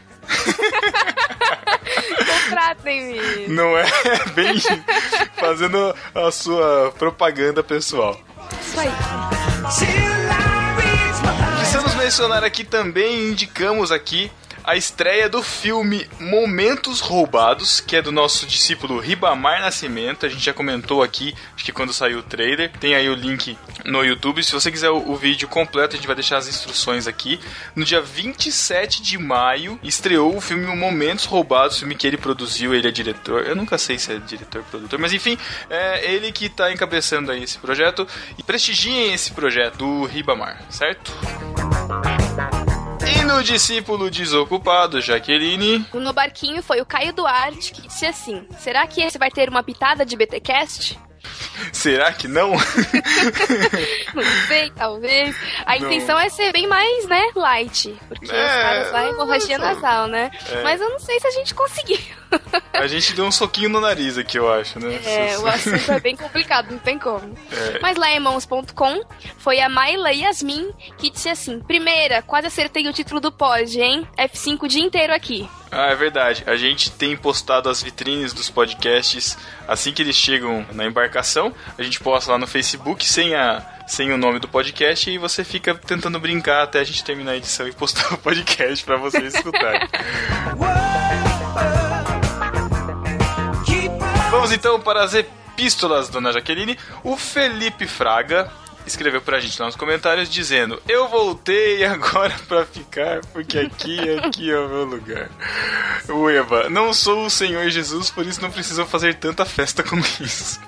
[2.49, 3.47] Contratem-me.
[3.47, 3.85] Não é
[4.33, 4.55] bem
[5.35, 8.19] fazendo a sua propaganda pessoal.
[8.61, 8.91] Isso aí.
[11.57, 14.31] Precisamos mencionar aqui também, indicamos aqui
[14.63, 20.25] a estreia do filme Momentos Roubados, que é do nosso discípulo Ribamar Nascimento.
[20.25, 22.71] A gente já comentou aqui, acho que quando saiu o trailer.
[22.79, 24.43] Tem aí o link no YouTube.
[24.43, 27.39] Se você quiser o, o vídeo completo, a gente vai deixar as instruções aqui.
[27.75, 32.87] No dia 27 de maio, estreou o filme Momentos Roubados, filme que ele produziu, ele
[32.87, 33.45] é diretor.
[33.45, 35.37] Eu nunca sei se é diretor, produtor, mas enfim,
[35.69, 38.07] é ele que está encabeçando aí esse projeto.
[38.37, 41.11] E prestigiem esse projeto do Ribamar, certo?
[43.17, 45.85] E no discípulo desocupado, Jaqueline.
[45.93, 49.63] No Barquinho foi o Caio Duarte que disse assim: será que esse vai ter uma
[49.63, 50.99] pitada de BTcast?
[51.73, 52.51] Será que não?
[54.13, 55.35] Não sei, talvez.
[55.65, 55.85] A Não.
[55.87, 57.95] intenção é ser bem mais, né, light.
[58.07, 60.31] Porque É, os caras lá hemorragia mas, nasal, né?
[60.49, 60.63] é.
[60.63, 61.97] Mas eu não sei se a gente conseguiu.
[62.73, 64.99] A gente deu um soquinho no nariz aqui, eu acho, né?
[65.03, 67.35] É, o assunto é bem complicado, não tem como.
[67.51, 67.79] É.
[67.81, 69.01] Mas lá em mãos.com
[69.37, 74.07] foi a Maila Yasmin que disse assim: primeira, quase acertei o título do pod, hein?
[74.17, 75.49] F5 o dia inteiro aqui.
[75.71, 76.43] Ah, é verdade.
[76.47, 81.53] A gente tem postado as vitrines dos podcasts assim que eles chegam na embarcação.
[81.77, 85.43] A gente posta lá no Facebook sem, a, sem o nome do podcast e você
[85.43, 89.35] fica tentando brincar até a gente terminar a edição e postar o podcast pra vocês
[89.35, 89.87] escutarem.
[94.31, 96.77] Vamos então para as epístolas, dona Jaqueline.
[97.03, 98.51] O Felipe Fraga
[98.89, 104.51] escreveu pra gente lá nos comentários dizendo: Eu voltei agora pra ficar, porque aqui, aqui
[104.51, 105.29] é o meu lugar.
[106.09, 110.03] O Eva, não sou o Senhor Jesus, por isso não precisam fazer tanta festa como
[110.19, 110.59] isso.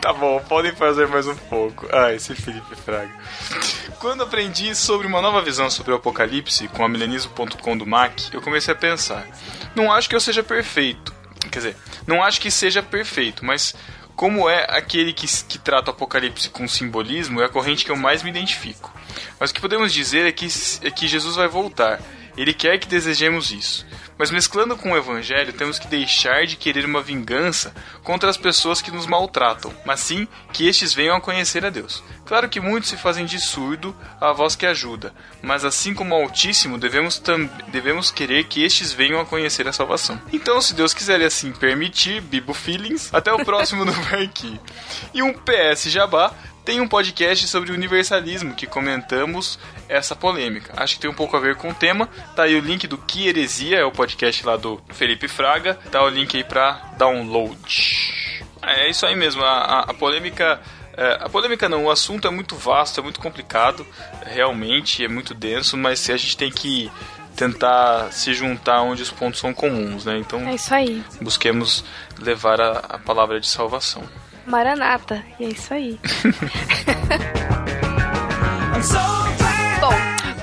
[0.00, 1.86] tá bom, podem fazer mais um pouco.
[1.92, 3.12] Ah, esse Felipe Fraga.
[3.98, 8.40] Quando aprendi sobre uma nova visão sobre o apocalipse com a milenismo.com do Mac, eu
[8.40, 9.26] comecei a pensar:
[9.74, 11.14] não acho que eu seja perfeito.
[11.50, 13.74] Quer dizer, não acho que seja perfeito, mas
[14.20, 17.96] como é aquele que, que trata o apocalipse com simbolismo, é a corrente que eu
[17.96, 18.92] mais me identifico.
[19.38, 20.46] Mas o que podemos dizer é que,
[20.82, 22.02] é que Jesus vai voltar.
[22.36, 23.86] Ele quer que desejemos isso.
[24.20, 28.82] Mas mesclando com o evangelho, temos que deixar de querer uma vingança contra as pessoas
[28.82, 32.04] que nos maltratam, mas sim que estes venham a conhecer a Deus.
[32.26, 36.22] Claro que muitos se fazem de surdo à voz que ajuda, mas assim como o
[36.22, 37.20] Altíssimo, devemos,
[37.68, 40.20] devemos querer que estes venham a conhecer a salvação.
[40.30, 44.60] Então, se Deus quiser assim permitir, Bibo Feelings, até o próximo no Barquinho.
[45.14, 46.34] E um PS Jabá,
[46.64, 49.58] tem um podcast sobre universalismo que comentamos
[49.88, 50.72] essa polêmica.
[50.76, 52.08] Acho que tem um pouco a ver com o tema.
[52.36, 55.74] Tá aí o link do Que Heresia, é o podcast lá do Felipe Fraga.
[55.90, 58.14] Tá o link aí pra download.
[58.62, 60.60] É isso aí mesmo, a, a- a polêmica.
[60.96, 63.86] é, a polêmica não, o assunto é muito vasto, é muito complicado,
[64.26, 66.90] realmente é muito denso, mas a gente tem que
[67.34, 70.18] tentar se juntar onde os pontos são comuns, né?
[70.18, 71.02] Então É isso aí.
[71.22, 71.82] busquemos
[72.18, 74.02] levar a, a palavra de salvação.
[74.50, 75.24] Maranata.
[75.38, 75.98] E é isso aí.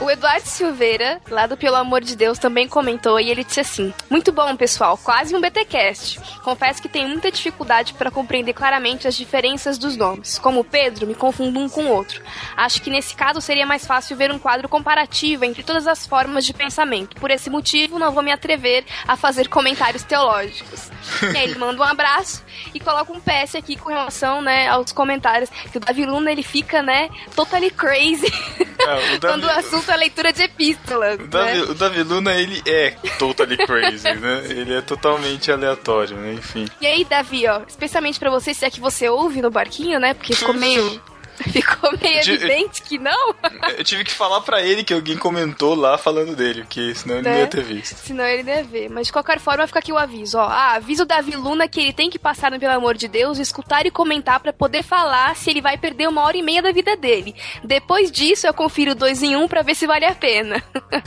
[0.08, 3.94] O Eduardo Silveira, lá do Pelo Amor de Deus, também comentou e ele disse assim:
[4.10, 6.18] Muito bom, pessoal, quase um BTcast.
[6.46, 10.40] Confesso que tenho muita dificuldade para compreender claramente as diferenças dos nomes.
[10.40, 12.22] Como Pedro, me confundo um com o outro.
[12.56, 16.46] Acho que nesse caso seria mais fácil ver um quadro comparativo entre todas as formas
[16.46, 17.18] de pensamento.
[17.18, 20.90] Por esse motivo, não vou me atrever a fazer comentários teológicos.
[21.22, 24.94] E aí ele manda um abraço e coloca um PS aqui com relação, né, aos
[24.94, 25.50] comentários.
[25.70, 28.32] Que o Davi Luna, ele fica, né, totally crazy
[28.80, 31.62] É, Davi- quando o assunto é leitura de epístolas, O Davi, né?
[31.64, 34.44] o Davi Luna, ele é totally crazy, né?
[34.50, 36.34] Ele é totalmente aleatório, né?
[36.34, 36.66] Enfim.
[36.80, 40.14] E aí, Davi, ó, especialmente pra você, se é que você ouve no barquinho, né?
[40.14, 41.02] Porque ficou meio.
[41.52, 43.36] Ficou meio De- evidente que não.
[43.78, 47.24] Eu tive que falar pra ele que alguém comentou lá falando dele, porque senão ele
[47.28, 47.40] não Né?
[47.42, 47.96] ia ter visto.
[47.98, 48.90] Senão ele deve ver.
[48.90, 50.48] Mas de qualquer forma, fica aqui o aviso, ó.
[50.48, 53.38] Ah, avisa o Davi Luna que ele tem que passar no Pelo Amor de Deus,
[53.38, 56.72] escutar e comentar pra poder falar se ele vai perder uma hora e meia da
[56.72, 57.36] vida dele.
[57.64, 60.62] Depois disso, eu confiro dois em um pra ver se vale a pena.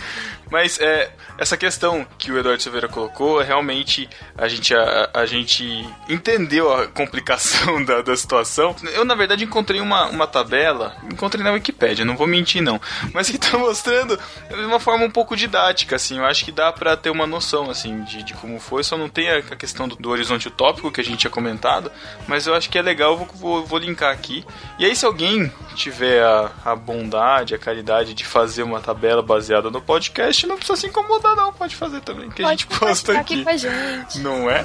[0.51, 5.65] Mas é, essa questão que o Eduardo Silveira colocou, realmente a gente, a, a gente
[6.09, 8.75] entendeu a complicação da, da situação.
[8.95, 12.81] Eu, na verdade, encontrei uma, uma tabela, encontrei na Wikipédia, não vou mentir não,
[13.13, 14.19] mas que tá mostrando
[14.49, 17.71] de uma forma um pouco didática, assim, eu acho que dá pra ter uma noção,
[17.71, 20.91] assim, de, de como foi, só não tem a, a questão do, do horizonte utópico
[20.91, 21.91] que a gente tinha comentado,
[22.27, 24.45] mas eu acho que é legal, vou, vou, vou linkar aqui.
[24.79, 29.71] E aí, se alguém tiver a, a bondade, a caridade de fazer uma tabela baseada
[29.71, 33.13] no podcast, não precisa se incomodar não, pode fazer também, que a gente Pode posta
[33.13, 33.35] aqui.
[33.35, 34.19] aqui com a gente.
[34.21, 34.65] Não é?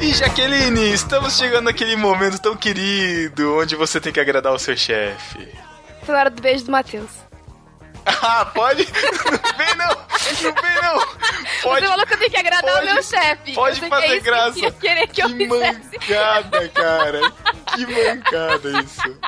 [0.00, 4.76] E Jaqueline, estamos chegando naquele momento tão querido onde você tem que agradar o seu
[4.76, 5.46] chefe.
[6.04, 7.10] Foi na hora do beijo do Matheus.
[8.22, 8.88] Ah, pode?
[8.90, 9.88] Não vem não!
[9.94, 11.06] Não vem não!
[11.62, 13.52] Pode, Você falou que eu tenho que agradar pode- o meu chefe.
[13.54, 14.52] pode fazer que é graça.
[14.54, 15.98] Que querer que eu que fizesse.
[15.98, 17.32] mancada, cara!
[17.74, 19.18] Que mancada isso!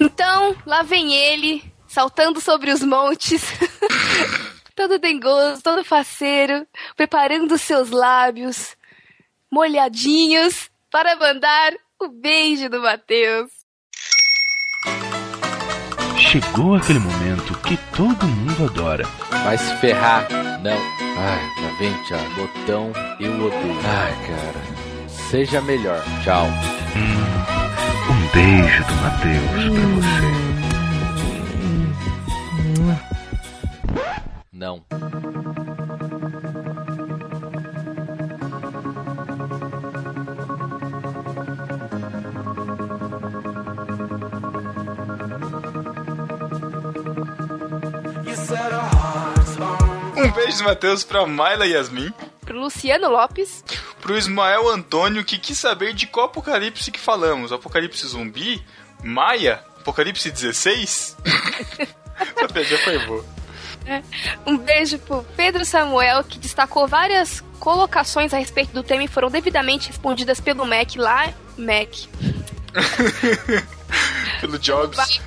[0.00, 3.42] Então, lá vem ele, saltando sobre os montes,
[4.74, 8.76] todo dengoso, todo faceiro, preparando seus lábios,
[9.50, 13.50] molhadinhos, para mandar o beijo do Matheus.
[16.16, 19.04] Chegou aquele momento que todo mundo adora.
[19.44, 20.28] Vai se ferrar.
[20.62, 20.76] Não.
[21.18, 22.20] Ai, lá vem, tchau.
[22.36, 23.80] Botão, eu odeio.
[23.84, 24.60] Ai, cara.
[25.08, 26.02] Seja melhor.
[26.22, 26.46] Tchau.
[28.08, 30.50] Um beijo do Matheus pra você.
[34.52, 34.84] Não.
[50.40, 53.62] Beijo do Matheus pra Mayla Yasmin, Pro Luciano Lopes,
[54.00, 57.52] pro Ismael Antônio, que quis saber de qual apocalipse que falamos.
[57.52, 58.62] Apocalipse zumbi?
[59.02, 59.62] Maia?
[59.78, 61.16] Apocalipse 16?
[62.36, 63.24] Essa piadinha foi boa.
[64.46, 69.30] um beijo pro Pedro Samuel, que destacou várias colocações a respeito do tema e foram
[69.30, 71.32] devidamente respondidas pelo Mac lá.
[71.56, 71.88] Mac.
[74.40, 75.20] Pelo Jobs.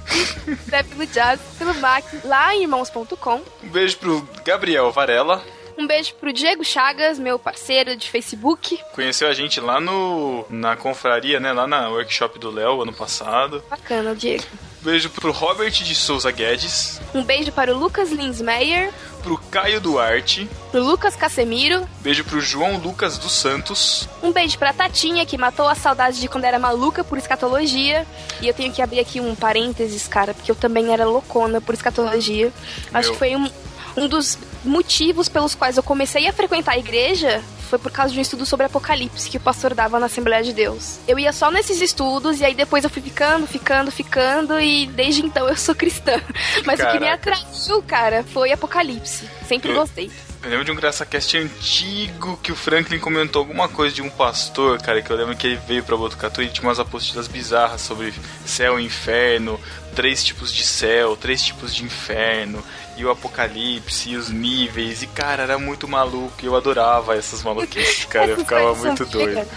[0.68, 3.42] né, pelo Jazz, pelo Mac, lá em irmãos.com.
[3.64, 5.44] Um beijo pro Gabriel Varela.
[5.78, 8.80] Um beijo pro Diego Chagas, meu parceiro de Facebook.
[8.94, 11.52] Conheceu a gente lá no na confraria, né?
[11.52, 13.64] Lá na workshop do Léo ano passado.
[13.70, 14.44] Bacana, Diego.
[14.82, 17.02] Beijo pro Robert de Souza Guedes.
[17.14, 18.92] Um beijo para o Lucas Linsmeyer,
[19.24, 20.50] Pro Caio Duarte.
[20.70, 21.88] pro Lucas Casemiro.
[22.02, 24.08] Beijo pro João Lucas dos Santos.
[24.22, 28.06] Um beijo pra Tatinha, que matou a saudade de quando era maluca por escatologia.
[28.42, 31.74] E eu tenho que abrir aqui um parênteses, cara, porque eu também era loucona por
[31.74, 32.52] escatologia.
[32.94, 33.14] Acho Meu.
[33.14, 33.50] que foi um,
[33.96, 37.42] um dos motivos pelos quais eu comecei a frequentar a igreja.
[37.70, 40.54] Foi por causa de um estudo sobre Apocalipse que o pastor dava na Assembleia de
[40.54, 41.00] Deus.
[41.08, 45.26] Eu ia só nesses estudos e aí depois eu fui ficando, ficando, ficando e desde
[45.26, 46.22] então eu sou cristã.
[46.66, 47.32] Mas o que me Caraca.
[47.32, 49.28] atraiu, cara, foi Apocalipse.
[49.48, 50.12] Sempre gostei.
[50.44, 54.78] Eu lembro de um GraçaCast antigo que o Franklin comentou alguma coisa de um pastor,
[54.82, 58.14] cara, que eu lembro que ele veio pra Botucatu e tinha umas apostilas bizarras sobre
[58.46, 59.58] céu e inferno,
[59.96, 62.62] três tipos de céu, três tipos de inferno,
[62.98, 67.42] e o apocalipse, e os níveis, e cara, era muito maluco, e eu adorava essas
[67.44, 69.48] maluquices, cara, eu ficava muito doido.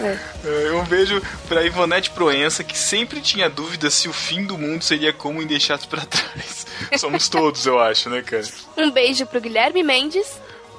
[0.00, 4.82] É, Um beijo pra Ivonete Proença, que sempre tinha dúvida se o fim do mundo
[4.82, 6.66] seria como em Deixados pra Trás.
[6.98, 8.44] Somos todos, eu acho, né, cara?
[8.76, 10.26] Um beijo pro Guilherme Mendes.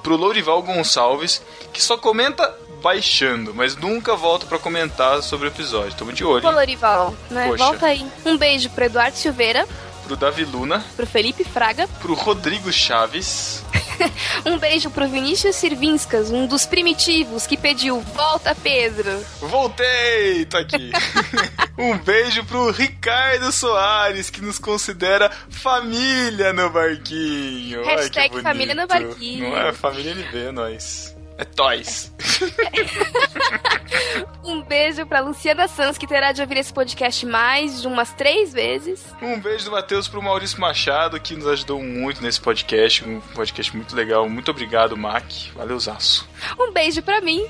[0.03, 1.41] pro Lourival Gonçalves,
[1.72, 2.53] que só comenta
[2.84, 5.95] baixando, mas nunca volta pra comentar sobre o episódio.
[5.97, 6.41] Tamo de olho.
[6.43, 6.56] Pô, hein?
[6.56, 7.47] Lorival, né?
[7.47, 7.64] Poxa.
[7.64, 8.06] Volta aí.
[8.26, 9.66] Um beijo pro Eduardo Silveira,
[10.06, 13.64] Pro Davi Luna, pro Felipe Fraga, pro Rodrigo Chaves,
[14.45, 19.26] Um beijo pro Vinícius Sirvinskas, um dos primitivos que pediu Volta Pedro.
[19.39, 20.45] Voltei!
[20.45, 20.91] Tô aqui.
[21.77, 27.82] um beijo pro Ricardo Soares, que nos considera família no barquinho.
[27.88, 28.44] Ai, Hashtag bonito.
[28.44, 29.49] família no barquinho.
[29.49, 31.14] Não é família NB, nós.
[31.38, 32.12] É Toys.
[34.44, 38.53] Um beijo pra Luciana Sanz, que terá de ouvir esse podcast mais de umas três
[38.53, 39.03] vezes.
[39.22, 43.03] Um beijo do Matheus pro Maurício Machado, que nos ajudou muito nesse podcast.
[43.03, 44.30] Um podcast muito legal.
[44.30, 45.26] Muito obrigado, Mac.
[45.56, 46.28] Valeu, Zaço.
[46.60, 47.44] Um beijo pra mim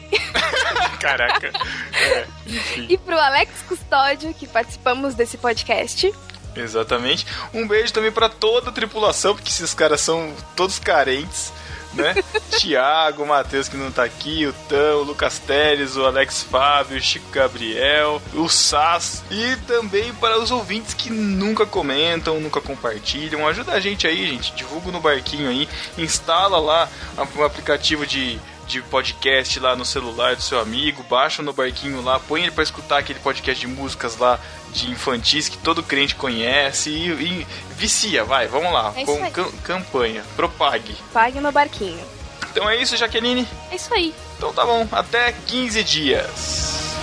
[0.99, 1.51] Caraca.
[1.93, 2.87] É, enfim.
[2.89, 6.13] e pro Alex Custódio, que participamos desse podcast.
[6.55, 7.25] Exatamente.
[7.53, 11.51] Um beijo também pra toda a tripulação, porque esses caras são todos carentes,
[11.95, 12.15] né?
[12.57, 16.97] Tiago, o Matheus que não tá aqui, o Tão, o Lucas Teres, o Alex Fábio,
[16.97, 23.47] o Chico Gabriel, o Sass e também para os ouvintes que nunca comentam, nunca compartilham.
[23.47, 24.53] Ajuda a gente aí, gente.
[24.53, 25.67] Divulga no barquinho aí,
[25.97, 26.89] instala lá
[27.35, 32.19] o aplicativo de de podcast lá no celular do seu amigo, baixa no barquinho lá,
[32.19, 34.39] põe ele pra escutar aquele podcast de músicas lá
[34.71, 37.47] de infantis que todo crente conhece e, e
[37.77, 40.95] vicia, vai, vamos lá, É com cam- campanha, propague.
[41.13, 42.03] Pague no barquinho.
[42.51, 43.47] Então é isso, Jaqueline?
[43.71, 44.13] É isso aí.
[44.37, 46.95] Então tá bom, até 15 dias.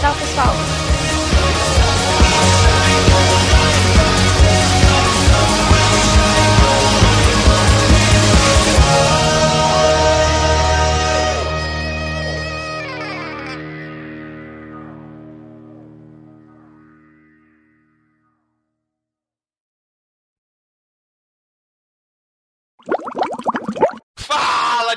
[0.00, 0.89] Tchau, pessoal.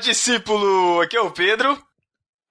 [0.04, 1.02] Discípulo!
[1.02, 1.78] Aqui é o Pedro.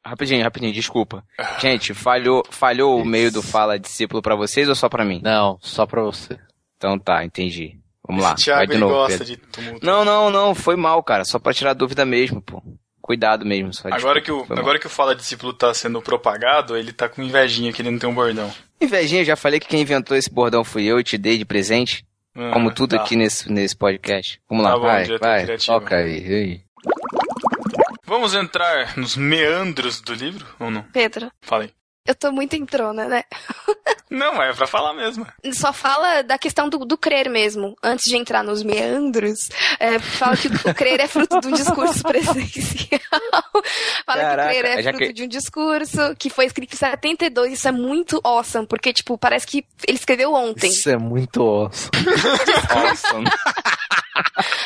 [0.05, 1.25] Rapidinho, rapidinho, desculpa.
[1.61, 5.21] Gente, falhou, falhou o meio do fala discípulo pra vocês ou só pra mim?
[5.23, 6.37] Não, só pra você.
[6.77, 7.79] Então tá, entendi.
[8.05, 8.95] Vamos lá, Esse Thiago vai de ele novo.
[8.95, 9.27] gosta Pedro.
[9.27, 9.87] de tumulto.
[9.87, 11.25] Não, não, não, foi mal, cara.
[11.25, 12.61] Só pra tirar dúvida mesmo, pô.
[13.01, 13.73] Cuidado mesmo.
[13.73, 14.59] Só Agora desculpa, que, o, mal.
[14.59, 17.99] agora que o Fala Discípulo tá sendo propagado, ele tá com invejinha que ele não
[17.99, 18.53] tem um bordão.
[18.81, 22.05] Invejinha, já falei que quem inventou esse bordão fui eu e te dei de presente.
[22.35, 23.03] Ah, como tudo tá.
[23.03, 24.41] aqui nesse, nesse podcast.
[24.49, 24.71] Vamos lá.
[24.73, 25.79] Tá bom, vai, vai, criativo.
[25.81, 26.61] toca aí, aí.
[28.13, 30.83] Vamos entrar nos meandros do livro ou não?
[30.93, 31.71] Pedro, Fala aí.
[32.07, 33.25] Eu tô muito entrona, né?
[34.11, 35.27] Não, é pra falar mesmo.
[35.53, 37.77] Só fala da questão do, do crer mesmo.
[37.83, 39.49] Antes de entrar nos meandros,
[39.79, 43.01] é, fala que o crer é fruto de um discurso presencial.
[44.05, 46.77] fala Caraca, que o crer é fruto que- de um discurso que foi escrito em
[46.77, 47.53] 72.
[47.53, 50.69] Isso é muito awesome, porque, tipo, parece que ele escreveu ontem.
[50.71, 51.89] Isso é muito osso.
[52.71, 53.25] Awesome.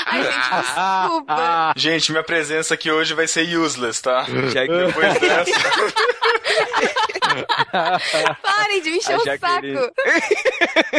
[0.06, 1.72] Ai, gente, desculpa.
[1.76, 4.24] Gente, minha presença aqui hoje vai ser useless, tá?
[4.52, 5.52] Já que- Depois dessa.
[8.42, 9.56] Parem de me encher o saco.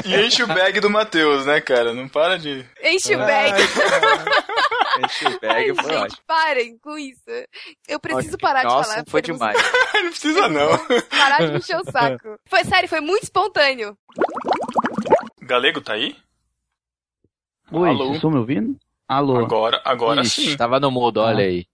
[0.05, 1.93] E enche o bag do Matheus, né, cara?
[1.93, 2.65] Não para de.
[2.83, 3.53] Enche o bag.
[5.03, 6.21] Enche o Ai, bag, foi gente, ótimo.
[6.25, 7.21] parem com isso.
[7.87, 8.39] Eu preciso Ótimo.
[8.39, 9.03] parar de Nossa, falar.
[9.07, 9.57] foi porque demais.
[9.93, 10.69] não precisa, não.
[11.03, 12.39] Parar de me encher o saco.
[12.47, 13.95] Foi sério, foi muito espontâneo.
[15.41, 16.15] Galego tá aí?
[17.71, 17.97] Oi, Alô?
[18.05, 18.75] vocês estão me ouvindo?
[19.07, 19.37] Alô.
[19.37, 20.57] Agora, agora Ixi, sim.
[20.57, 21.65] tava no mudo, olha aí.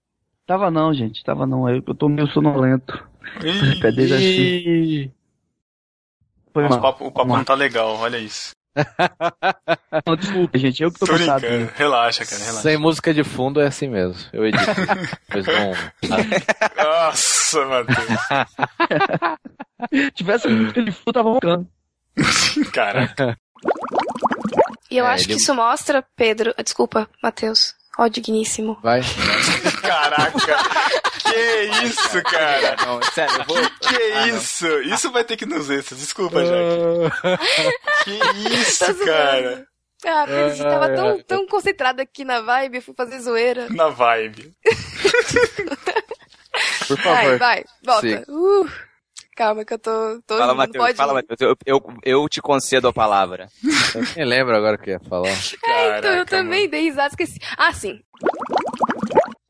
[0.46, 1.24] Tava não, gente.
[1.24, 1.68] Tava não.
[1.68, 2.92] Eu, eu tô meio sonolento.
[3.80, 5.10] Cadê já Ih,
[6.52, 8.50] Foi nossa, o papo, o papo não tá legal, olha isso.
[10.06, 10.82] Não, desculpa, gente.
[10.82, 11.44] Eu que tô Tô cansado.
[11.76, 12.62] Relaxa, cara, relaxa.
[12.62, 14.16] Sem música de fundo é assim mesmo.
[14.32, 14.64] Eu edito.
[15.30, 18.08] Dou um- Nossa, Matheus.
[19.92, 21.68] Se tivesse música de fundo, tava roncando.
[22.72, 23.38] Caraca.
[24.90, 26.52] E eu É, acho ele- que isso mostra, Pedro.
[26.62, 27.74] Desculpa, Matheus.
[27.96, 28.76] Ó, digníssimo.
[28.82, 29.02] Vai.
[29.86, 30.56] Caraca.
[31.22, 32.76] Que isso, cara.
[32.86, 33.56] Não, sério, eu vou.
[33.80, 34.66] Que isso?
[34.82, 36.00] Isso vai ter que nos extras.
[36.00, 37.38] Desculpa, Jaque.
[38.04, 39.66] Que Tô isso, cara.
[40.06, 43.66] Ah, Pedro, a gente tava tão, tão concentrado aqui na vibe, eu fui fazer zoeira.
[43.70, 44.54] Na vibe.
[46.86, 47.38] Por Vai, favor.
[47.38, 48.00] vai, volta.
[48.06, 48.22] Sim.
[48.28, 48.70] Uh,
[49.34, 50.20] calma que eu tô.
[50.26, 50.84] tô Fala, Matheus.
[50.84, 51.14] pode Fala.
[51.14, 51.40] Matheus.
[51.40, 53.48] Eu, eu, eu te concedo a palavra.
[53.94, 55.28] Eu nem lembro agora o que eu ia falar.
[55.64, 57.38] É, então eu também dei risada, esqueci.
[57.56, 58.00] Ah, sim.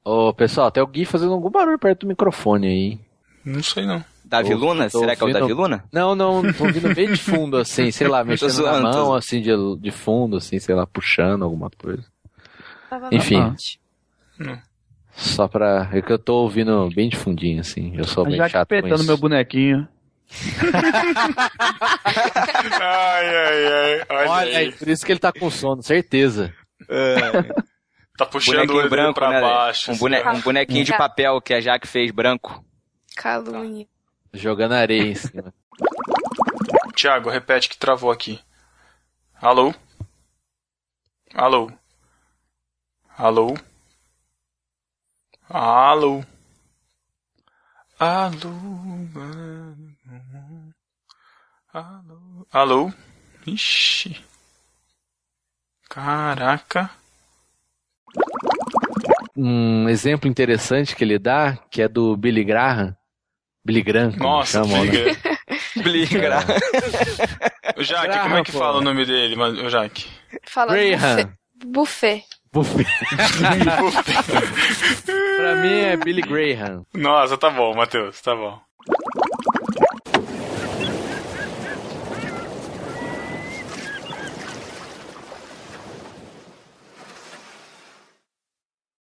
[0.05, 2.99] Ô, pessoal, tem alguém fazendo algum barulho perto do microfone aí.
[3.45, 4.05] Não sei, não.
[4.25, 4.89] Davi Luna?
[4.89, 5.85] Será que é o ouvindo- Davi Luna?
[5.93, 9.15] Não, não, tô ouvindo bem de fundo, assim, sei lá, mexendo na zoando, tô mão,
[9.15, 12.05] assim, de, de fundo, assim, sei lá, puxando alguma coisa.
[12.91, 13.55] Tava Enfim.
[15.13, 15.89] Só pra.
[15.93, 17.95] É que eu tô ouvindo bem de fundinho, assim.
[17.97, 19.05] Eu sou bem Já chato isso.
[19.07, 19.87] meu bonequinho.
[22.81, 24.03] Ai, ai, ai.
[24.09, 24.73] Olha, Olha aí, aí.
[24.73, 26.53] por isso que ele tá com sono, certeza.
[28.17, 29.41] Tá puxando o Bonequinho olho dele branco, pra né?
[29.41, 29.91] baixo.
[29.91, 30.99] Um, assim, bone- um bonequinho de Tá.
[30.99, 32.65] papel que a Jaque fez branco.
[33.17, 33.87] Calúnia.
[34.33, 35.53] Jogando areia em cima.
[36.95, 38.41] Tiago, repete que travou aqui.
[39.41, 39.75] Alô?
[41.35, 41.71] Alô?
[43.19, 43.55] Alô?
[45.49, 46.25] Alô.
[47.99, 48.51] Alô.
[51.73, 52.47] Alô.
[52.53, 52.93] Alô.
[53.47, 54.25] Ixi.
[55.89, 56.91] Caraca.
[59.37, 62.97] Um exemplo interessante que ele dá, que é do Billy Graham.
[63.65, 64.93] Billy Graham, como Nossa, chamam, né?
[65.83, 66.45] Billy Graham.
[66.47, 66.59] Graham.
[67.77, 68.59] O Jaque, Graham, como é que pô.
[68.59, 70.07] fala o nome dele, o Jaque?
[70.47, 71.33] Fala Graham.
[71.67, 72.23] buffet.
[72.53, 72.87] Buffet.
[75.37, 76.87] pra mim é Billy Graham.
[76.95, 78.61] Nossa, tá bom, Matheus, tá bom.